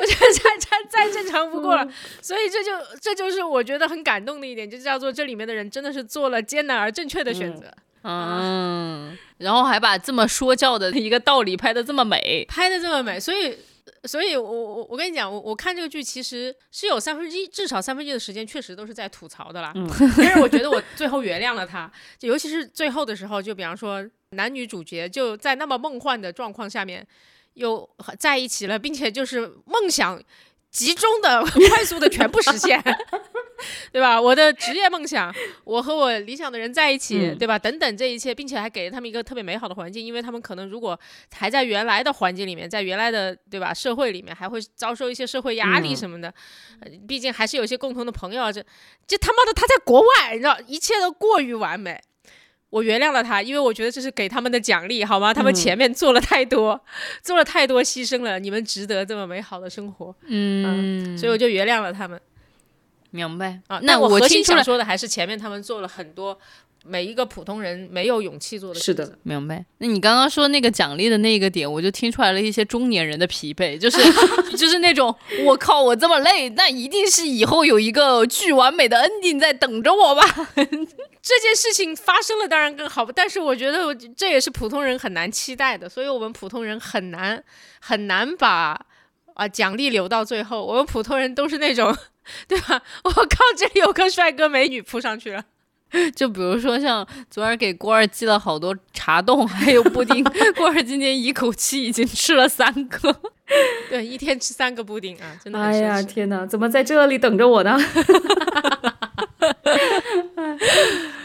[0.00, 1.86] 我觉得再再再正常不过了。
[2.20, 7.64] 所以这就这就是我觉得很感动的一点，就叫做这里面的人真的是做了艰难而正确的选择。
[8.08, 13.58] 嗯，然后还把这么说教的一个道理拍的这么美，拍的这么美，所以，
[14.04, 19.72] 所以我我我跟你讲，我我看这个剧其实是有三分之一，至少三分之一的时间确实都是在吐槽的啦。
[19.74, 27.04] 嗯但是我觉得我最后原谅了他，就尤其是最后的时候，就比方说男女主角就在那么梦幻的状况下面
[27.54, 27.88] 又
[28.20, 30.22] 在一起了，并且就是梦想
[30.70, 32.80] 集中的、快速的全部实现。
[33.92, 34.20] 对吧？
[34.20, 35.34] 我的职业梦想，
[35.64, 37.58] 我和我理想的人在一起，嗯对吧？
[37.58, 40.98] 等等这一切，并且还给了他们一个特别美好的环境，因为他们可能如果
[41.34, 46.32] 还在原来的环境里面，在原来的对吧社会里面，还会遭受一些社会压力嗯什么的。
[46.80, 48.62] 呃毕竟还是有一些共同的朋友啊，这
[49.06, 52.00] 这他妈的他在国外，你知道，一切都过于完美。
[52.68, 55.32] 我原谅了他，因为我觉得这是给他们的奖励，好吗？
[55.32, 56.78] 他们嗯前面做了太多，
[57.22, 62.20] 做了太多牺牲了，你们值得这么美好的生活，嗯，所以我就原谅了他们。
[63.16, 66.38] 明白啊，那我核心想说的还是前面他们做了很多
[66.84, 69.06] 每一个普通人没有勇气做的是选择。
[69.06, 69.64] 的，明白。
[69.78, 73.98] 那你刚刚说那个奖励的那个点，我就听出来了一些中年人的疲惫，就是
[74.56, 75.12] 就是那种
[75.44, 80.22] 我靠，我这么累，那一定是以后有一个巨完美的 ending 在等着我吧？
[80.54, 87.42] 这件事情发生了当然更好，但是我觉得这也是普通人很难期待的，所以我们普通人很难
[87.80, 88.80] 很难把
[89.36, 90.64] 啊奖励留到最后。
[90.66, 91.96] 我们普通人都是那种，
[92.48, 92.82] 对吧？
[93.04, 93.24] 我靠，
[93.56, 95.44] 这里有个帅哥美女扑上去了。
[96.16, 100.24] 就比如说像昨儿给郭儿寄了好多茶冻，还有布丁，
[100.56, 103.14] 郭儿今天一口气已经吃了三个。
[103.88, 107.78] 对，一天吃三个布丁啊，真的很哎呀，天哪，怎么在这里等着我呢？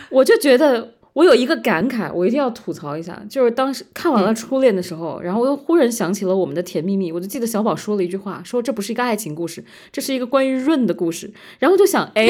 [0.09, 11.29] 我就觉得我有一个感慨，我一定要吐槽一下，就是当时看完了《初恋》的时候，然后我又忽然想起了我们的甜蜜蜜，我就记得小宝说了一句话，说这不是一个爱情故事，这是一个关于润的故事。
[11.59, 12.27] 然后就想，哎，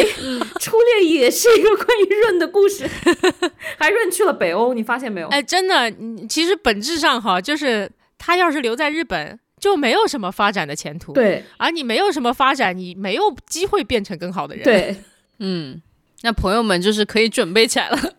[0.60, 2.90] 初恋也是一个关于润的故事，
[3.78, 5.28] 还润去了北欧，你发现没有？
[5.28, 14.96] 哎，真的，你其实本质上哈，就是他要是留在日本，就没有什么发展的前途。，对而你没有什么发展，你没有机会变成更好的人。，对，
[15.38, 15.80] 嗯，
[16.24, 18.16] 那朋友们就是可以准备起来了。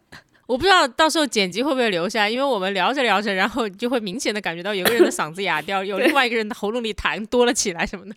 [0.52, 8.14] 我不知道到时候剪辑会不会留下，因为我们聊着聊着，然后就会明显的感觉到有个人的嗓子哑掉，有另外一个人的喉咙里痰多了起来什么的。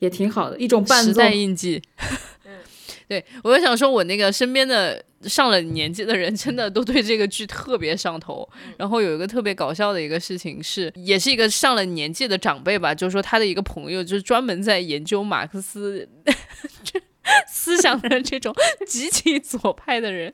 [0.00, 1.30] 也挺好的，一种伴奏时代。
[1.30, 1.80] 印记。
[3.06, 8.48] 对，我就想说，我那个身边的上了年纪的人，真的都对这个剧特别上头。
[8.76, 16.08] 然后有一个特别搞笑的一个事情是，也是一个上了年纪的长辈吧，就是说他的一个朋友，就是专门在研究马克思
[17.46, 18.54] 思想的这种
[18.86, 20.32] 极其左派的人，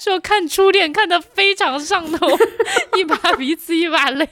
[0.00, 2.26] 说看《初恋》看得非常上头，
[2.96, 4.28] 一把鼻子一把泪。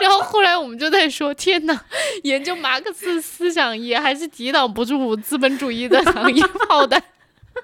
[0.00, 1.84] 然后后来我们就在说，天哪，
[2.22, 7.02] 研究马克思思想也还是抵挡不住资本主义的糖衣炮弹，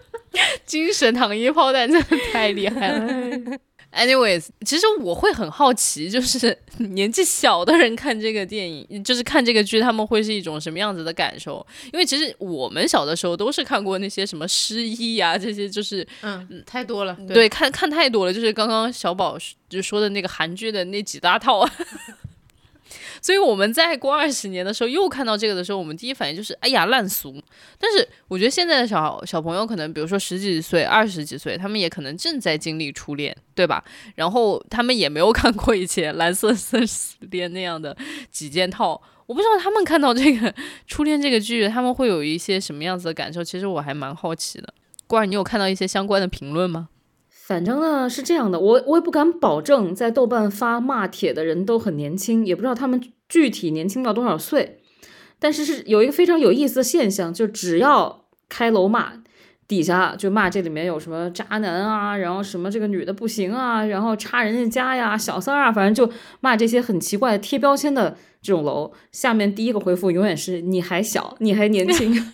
[0.66, 3.58] 精神糖衣炮弹真的太厉害了。
[3.94, 11.64] Anyways，其实我会很好奇， 就是年纪小的人看这个电影，就是看这个剧，他们会是一种什么样子的感受？
[11.92, 17.16] 因为其实我们小的时候都是看过那些什么失忆啊、这些就是嗯，太多了。
[17.28, 19.38] 对，看看太多了，就是刚刚小宝
[19.68, 21.64] 就说的那个韩剧的那几大套，
[23.24, 27.42] 所以我们在过二十年的时候又看到这个的时候，我们第一反应就是哎呀烂俗。
[27.78, 33.82] 但是我觉得现在的小小朋友可能，比如说十几岁、二十几岁，他们也可能正在经历初恋，对吧？
[34.16, 37.96] 然后他们也没有看过以前《蓝色生死恋》那样的
[38.30, 39.00] 几件套。
[39.24, 40.54] 我不知道他们看到这个
[40.86, 43.42] 初恋这个剧，他们会有一些什么样子的感受？
[43.42, 44.74] 其实我还蛮好奇的。
[45.06, 46.90] 关儿，你有看到一些相关的评论吗？
[47.46, 52.98] 反正呢是这样的，我我也不敢保证在豆瓣发骂帖的人都很年轻，也不知道他们
[53.28, 54.80] 具体年轻到多少岁。
[55.38, 59.12] 但是是有一个非常有意思的现象，就只要开楼骂，
[59.68, 66.10] 底下就骂这里面有什么渣男啊，然后什么这个女的不行啊，然后插人家家呀，小三儿啊，反正就
[66.40, 68.90] 骂这些很奇怪贴标签的这种楼。
[69.12, 72.32] 下面第一个回复永远是你还小，你还年轻，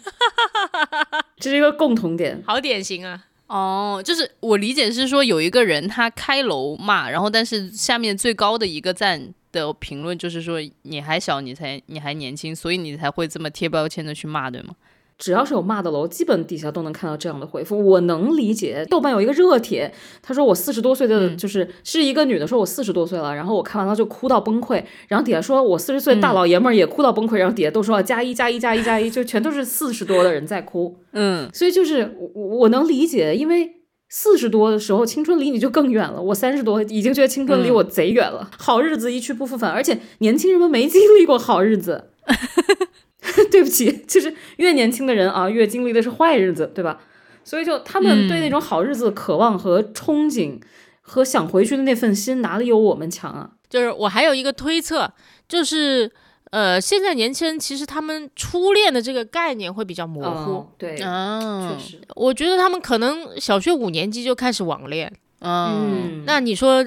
[1.39, 2.41] 这是一个共同点。
[2.47, 3.25] 好典型啊！
[3.49, 14.75] 哦，就是我理解是说有一个人他开楼骂，然后但是下面最高的一个赞的评论就是说你还小，你才你还年轻，所以你才会这么贴标签的去骂，对吗？
[15.19, 17.79] 只要是有骂的楼，基本底下都能看到这样的回复。
[17.79, 19.93] 我能理解，豆瓣有一个热帖，
[20.23, 30.97] 他说我四十多岁的，就是是一个女的说我四十多岁了，然后我看完了就哭到崩溃，然后底下说我四十岁大老爷们儿也哭到崩溃，然后底下都说加一加一加一加一，就全都是四十多的人在哭。
[31.13, 33.71] 嗯，所以就是我我能理解，因为
[34.11, 36.21] 四十多的时候青春离你就更远了。
[36.21, 42.11] 我三十多已经觉得青春离我贼远了，好日子一去不复返，而且年轻人们没经历过好日子。
[43.51, 47.01] 对不起，就是越年轻的人啊，越经历的是坏日子，对吧？
[47.45, 50.61] 所以就他们对那种好日子的渴望和憧憬，
[51.01, 53.51] 和想回去的那份心，哪里有我们强啊？
[53.69, 55.13] 就是我还有一个推测，
[55.49, 56.11] 就是
[56.51, 60.53] 呃，现在年轻人其实他们初恋的这个概念会比较模糊。
[60.53, 66.85] 哦对，啊，确实，我觉得他们可能小学五年级就开始网恋，嗯，那你说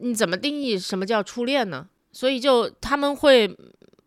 [0.00, 1.86] 你怎么定义什么叫初恋呢？
[2.12, 3.56] 所以就他们会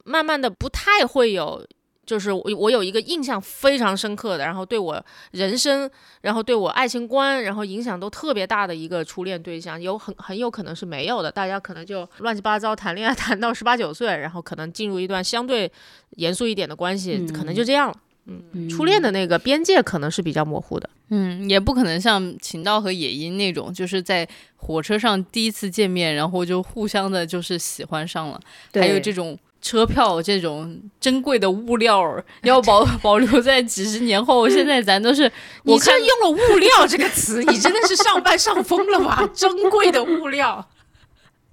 [0.03, 1.65] 慢慢的不太会有，
[2.07, 5.87] 就是我我有一个印象非常深刻的，然后对我人生，
[6.21, 15.71] 然后对我爱情观，然后影响都特别大的一个初恋对象，有很很有可能是没有的，大家可能就乱七八糟谈恋爱 谈到十八九岁，然后可能进入一段相对
[16.11, 17.95] 严肃一点的关系，可能就这样了。
[18.25, 20.89] 嗯，初恋的那个边界可能是比较模糊的。
[21.09, 24.27] 嗯，也不可能像秦道和野樱那种，就是在
[24.57, 28.39] 火车上第一次见面，然后就互相的就是喜欢上了。
[28.73, 34.47] 还有这种车票这种珍贵的物料要保 保留在几十年后。
[34.47, 35.23] 现在咱都是
[35.63, 39.27] 你我看这用了“物料”这个词，你真的是上班上疯了吧？
[39.33, 40.67] 珍贵的物料。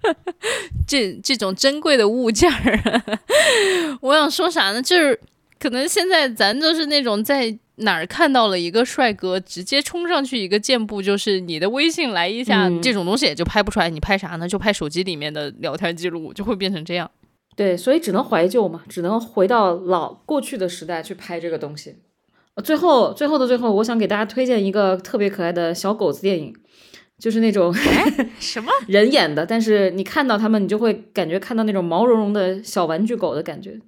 [0.86, 3.02] 这这种珍贵的物件儿，
[4.02, 4.82] 我想说啥呢？
[4.82, 5.18] 就是
[5.58, 13.88] 可能现在咱都是那种在哪儿看到了一个帅哥，直接冲上去一个箭步，就是你的微信来一下，嗯这种东西也就拍不出来。
[13.88, 14.46] 你拍啥呢？
[14.46, 17.10] 就拍手机里面的聊天记录，就会变成这样。
[17.56, 21.96] 对，所以只能怀旧嘛，只能回到老过去的时代去拍这个东西。
[22.54, 26.54] 呃最后，最后的最后，我想给大家推荐一个特别可爱的小狗子电影，
[27.18, 27.74] 就是那种
[28.38, 28.70] 什么？
[28.86, 33.80] 人演的，但是你看到他们，你就会感觉看到那种毛茸茸的小玩具狗的感觉。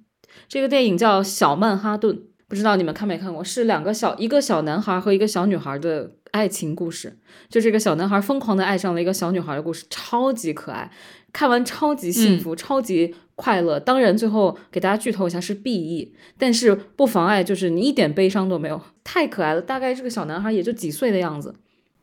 [0.49, 2.15] 这个电影叫《小曼哈顿》，
[2.47, 3.43] 不知道你们看没看过？
[3.43, 7.17] 是两个小一个小男孩和一个小女孩的爱情故事，
[7.49, 10.91] 就这个小男孩疯狂的爱上了一个小女孩的故事，超级可爱，
[11.31, 13.79] 看完超级幸福，超级快乐。
[13.79, 19.61] 当然，最后给大家剧透一下是 B E，但是不妨碍就是你一点悲伤都没有，太可爱了。
[19.61, 21.55] 大概这个小男孩也就几岁的样子。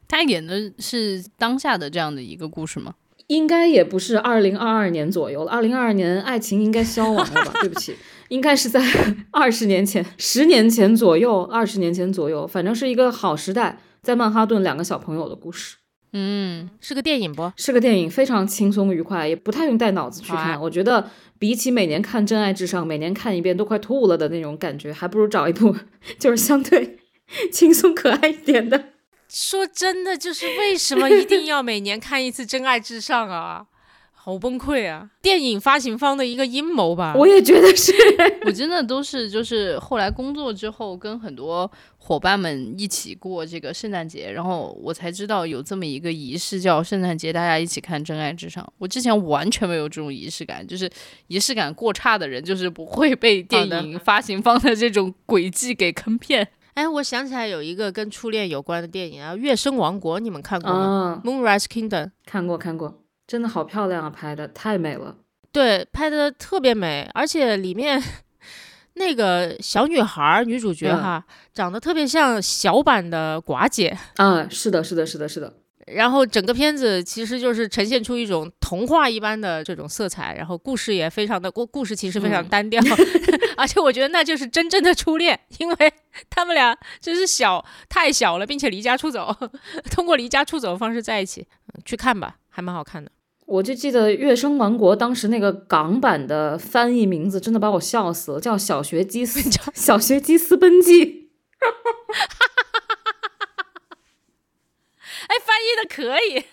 [0.09, 2.95] 他演的是当下的这样的一个故事吗？
[3.27, 7.53] 应该也不是二零二二年左右了，二零二二年爱情应该消亡了吧？
[7.63, 7.97] 对不起，
[8.29, 8.81] 应该是在
[9.31, 15.79] 二十年前、十年前左右、二十年前左右，反正是一个好时代，在曼哈顿两个小朋友的故事，
[16.17, 17.53] 嗯，是个电影不？
[17.57, 20.53] 是个电影，非常轻松愉快，也不太用带脑子去看。
[20.53, 21.11] 啊我觉得
[21.41, 25.75] 比起每年看《真爱至上》，每年看一遍都快吐了的那种感觉，还不如找一部
[26.19, 26.99] 就是相对
[27.51, 28.91] 轻松可爱一点的。
[29.29, 33.67] 说真的，就是为什么一定要每年看一次《真爱至上》啊？
[34.25, 35.07] 好崩溃啊！
[35.21, 37.13] 电影发行方的一个阴谋吧？
[37.15, 37.93] 我也觉得是，
[38.47, 48.65] 我真的都是就是后来工作之后，跟很多伙伴们一起过这个圣诞节，然后我才知道有这么一个仪式叫圣诞节，大家一起看《真爱至上》。
[48.79, 50.91] 我之前完全没有这种仪式感，就是
[51.27, 56.49] 仪式感过差的人，就是不会被电影发行方的这种诡计给坑骗。
[56.73, 62.11] 哎，我想起来有一个跟初恋有关的电影啊，《月升王国》，你们看过吗、啊，m o o n r i s e Kingdom。
[62.25, 65.17] 看过看过，真的好漂亮啊，拍的太美了。
[65.53, 68.03] 对，拍的特别美，而且里面
[68.95, 75.55] 那个小女孩儿女主角嗯哈，长得特别像小版的寡姐，啊，是的，是的，是的，是的。
[75.89, 82.83] 然后整个片子其实就是呈现出一种童话一般的这种色彩，然后故事也非常的故故事其实非常嗯单调，
[83.59, 85.93] 而且我觉得那就是真正的初恋，因为
[86.31, 89.37] 他们俩真是小太小了，并且离家出走，
[89.93, 93.11] 通过离家出走的方式在一起，嗯去看吧，还蛮好看的。
[93.47, 99.41] 我就记得《月升王国》当时那个港版的翻译名字真的把我笑死了，叫《小学鸡私
[99.75, 101.05] 小学鸡私奔记》。
[105.27, 106.45] 哎，翻译的可以。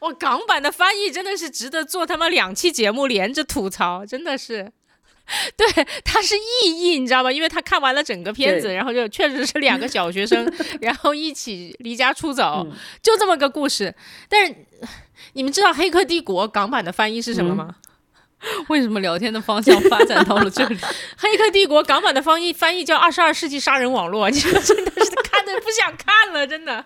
[0.00, 4.70] 我港版的翻译真的是值得做他妈两期节目连着吐槽，真的是。
[5.56, 5.64] 对，
[6.04, 7.30] 他是意译，你知道吗？
[7.30, 13.94] 因为他看完了整个片子，然后就确实是两个小学生， 然后一起离家出走，嗯就这么个故事。
[14.28, 14.54] 但是
[15.34, 17.76] 你们知道《黑客帝国》港版的翻译是什么吗？
[18.68, 20.76] 为什么聊天的方向发展到了这里？
[21.18, 26.84] 黑客帝国》港版的翻译翻译叫《二十二世纪杀人网络》， 真的是看的不想看了，真的。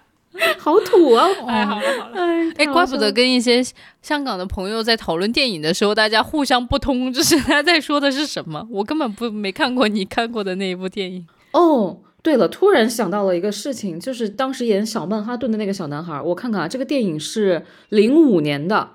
[0.59, 1.29] 好土啊！
[1.47, 2.13] 哎，好了好了。
[2.17, 3.65] 哎，哎，怪不得跟一些
[4.03, 11.25] 香港的朋友在讨论电影的时候，大家互相不通，就是他在说的是什么，我根本不没看过你看过的那一部电影。
[11.53, 11.99] 哦。
[12.25, 18.93] 对了，突然想到了一个事情，就是当时演小曼哈顿的那个小男孩，我看看啊，这个电影是零五年的，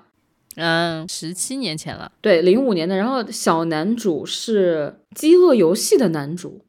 [0.56, 2.10] 嗯，十七年前了。
[2.20, 2.96] 对，零五年的。
[2.96, 6.64] 然后小男主是《饥饿游戏》的男主，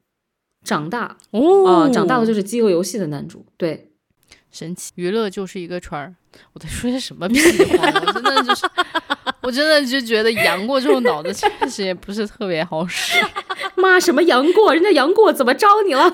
[0.63, 3.43] 长大哦啊、长大了就是《饥饿游戏》的男主。
[3.57, 3.89] 对，
[4.51, 6.13] 神奇，娱乐就是一个圈儿。
[6.53, 7.39] 我在说些什么屁
[7.75, 7.87] 话？
[7.87, 8.67] 我真的就是，
[9.41, 13.19] 我真的就觉得杨过这种脑子确实也不是特别好使。
[13.81, 16.13] 妈什么杨过，人家杨过怎么招你了？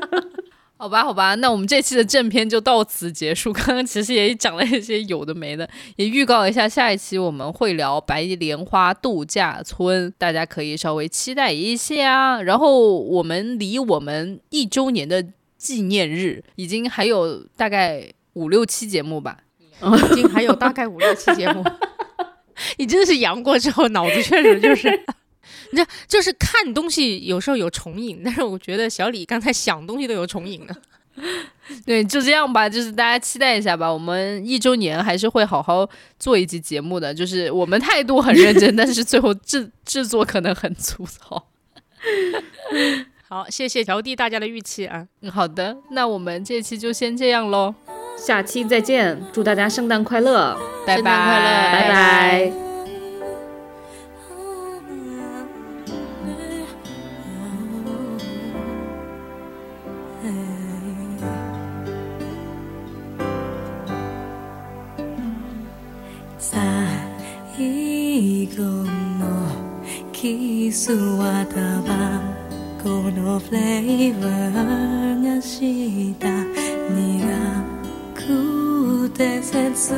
[0.76, 3.52] 好吧，好吧，那我们这期的正片就到此结束。
[3.54, 12.40] 刚刚其实也讲了一些有的没的，也预告一下下一期我们会聊白莲花度假村，大家可以稍微期待一下。
[12.40, 15.22] 然后我们离我们一周年的
[15.58, 19.38] 纪念日已经还有大概五六期节目吧。
[19.82, 21.64] 已经还有大概五六期节目。
[22.76, 24.88] 你真的是阳过之后，脑子确实就是，
[25.70, 30.74] 你知道，就是看东西有时候有重影，但是我觉得小李刚才想东西都有重影呢。
[31.84, 33.92] 对，就这样吧，就是大家期待一下吧。
[33.92, 41.46] 我们一周年还是会好好做一集节目的，就是我们态度很认真， 但是最后制制作可能很粗糙。
[43.28, 45.06] 好，谢谢调低大家的预期啊。
[45.20, 47.74] 嗯好的，那我们这期就先这样喽，
[48.16, 50.56] 下期再见，祝大家圣诞快乐，
[50.86, 52.69] 拜圣诞快乐拜拜拜。
[68.30, 69.26] 最後の
[70.12, 71.90] キスはタバ
[72.80, 76.28] コのフレーバーがした
[76.94, 77.02] 苦
[78.14, 79.92] くて切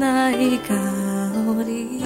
[0.00, 0.74] ない香
[1.64, 2.02] り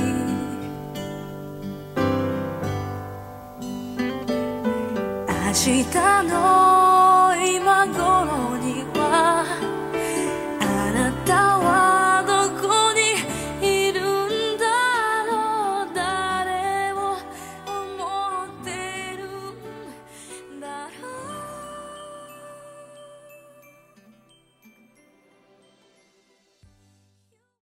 [5.27, 5.85] 明日
[6.29, 9.47] の今頃には
[10.61, 10.63] あ
[10.93, 11.92] なたは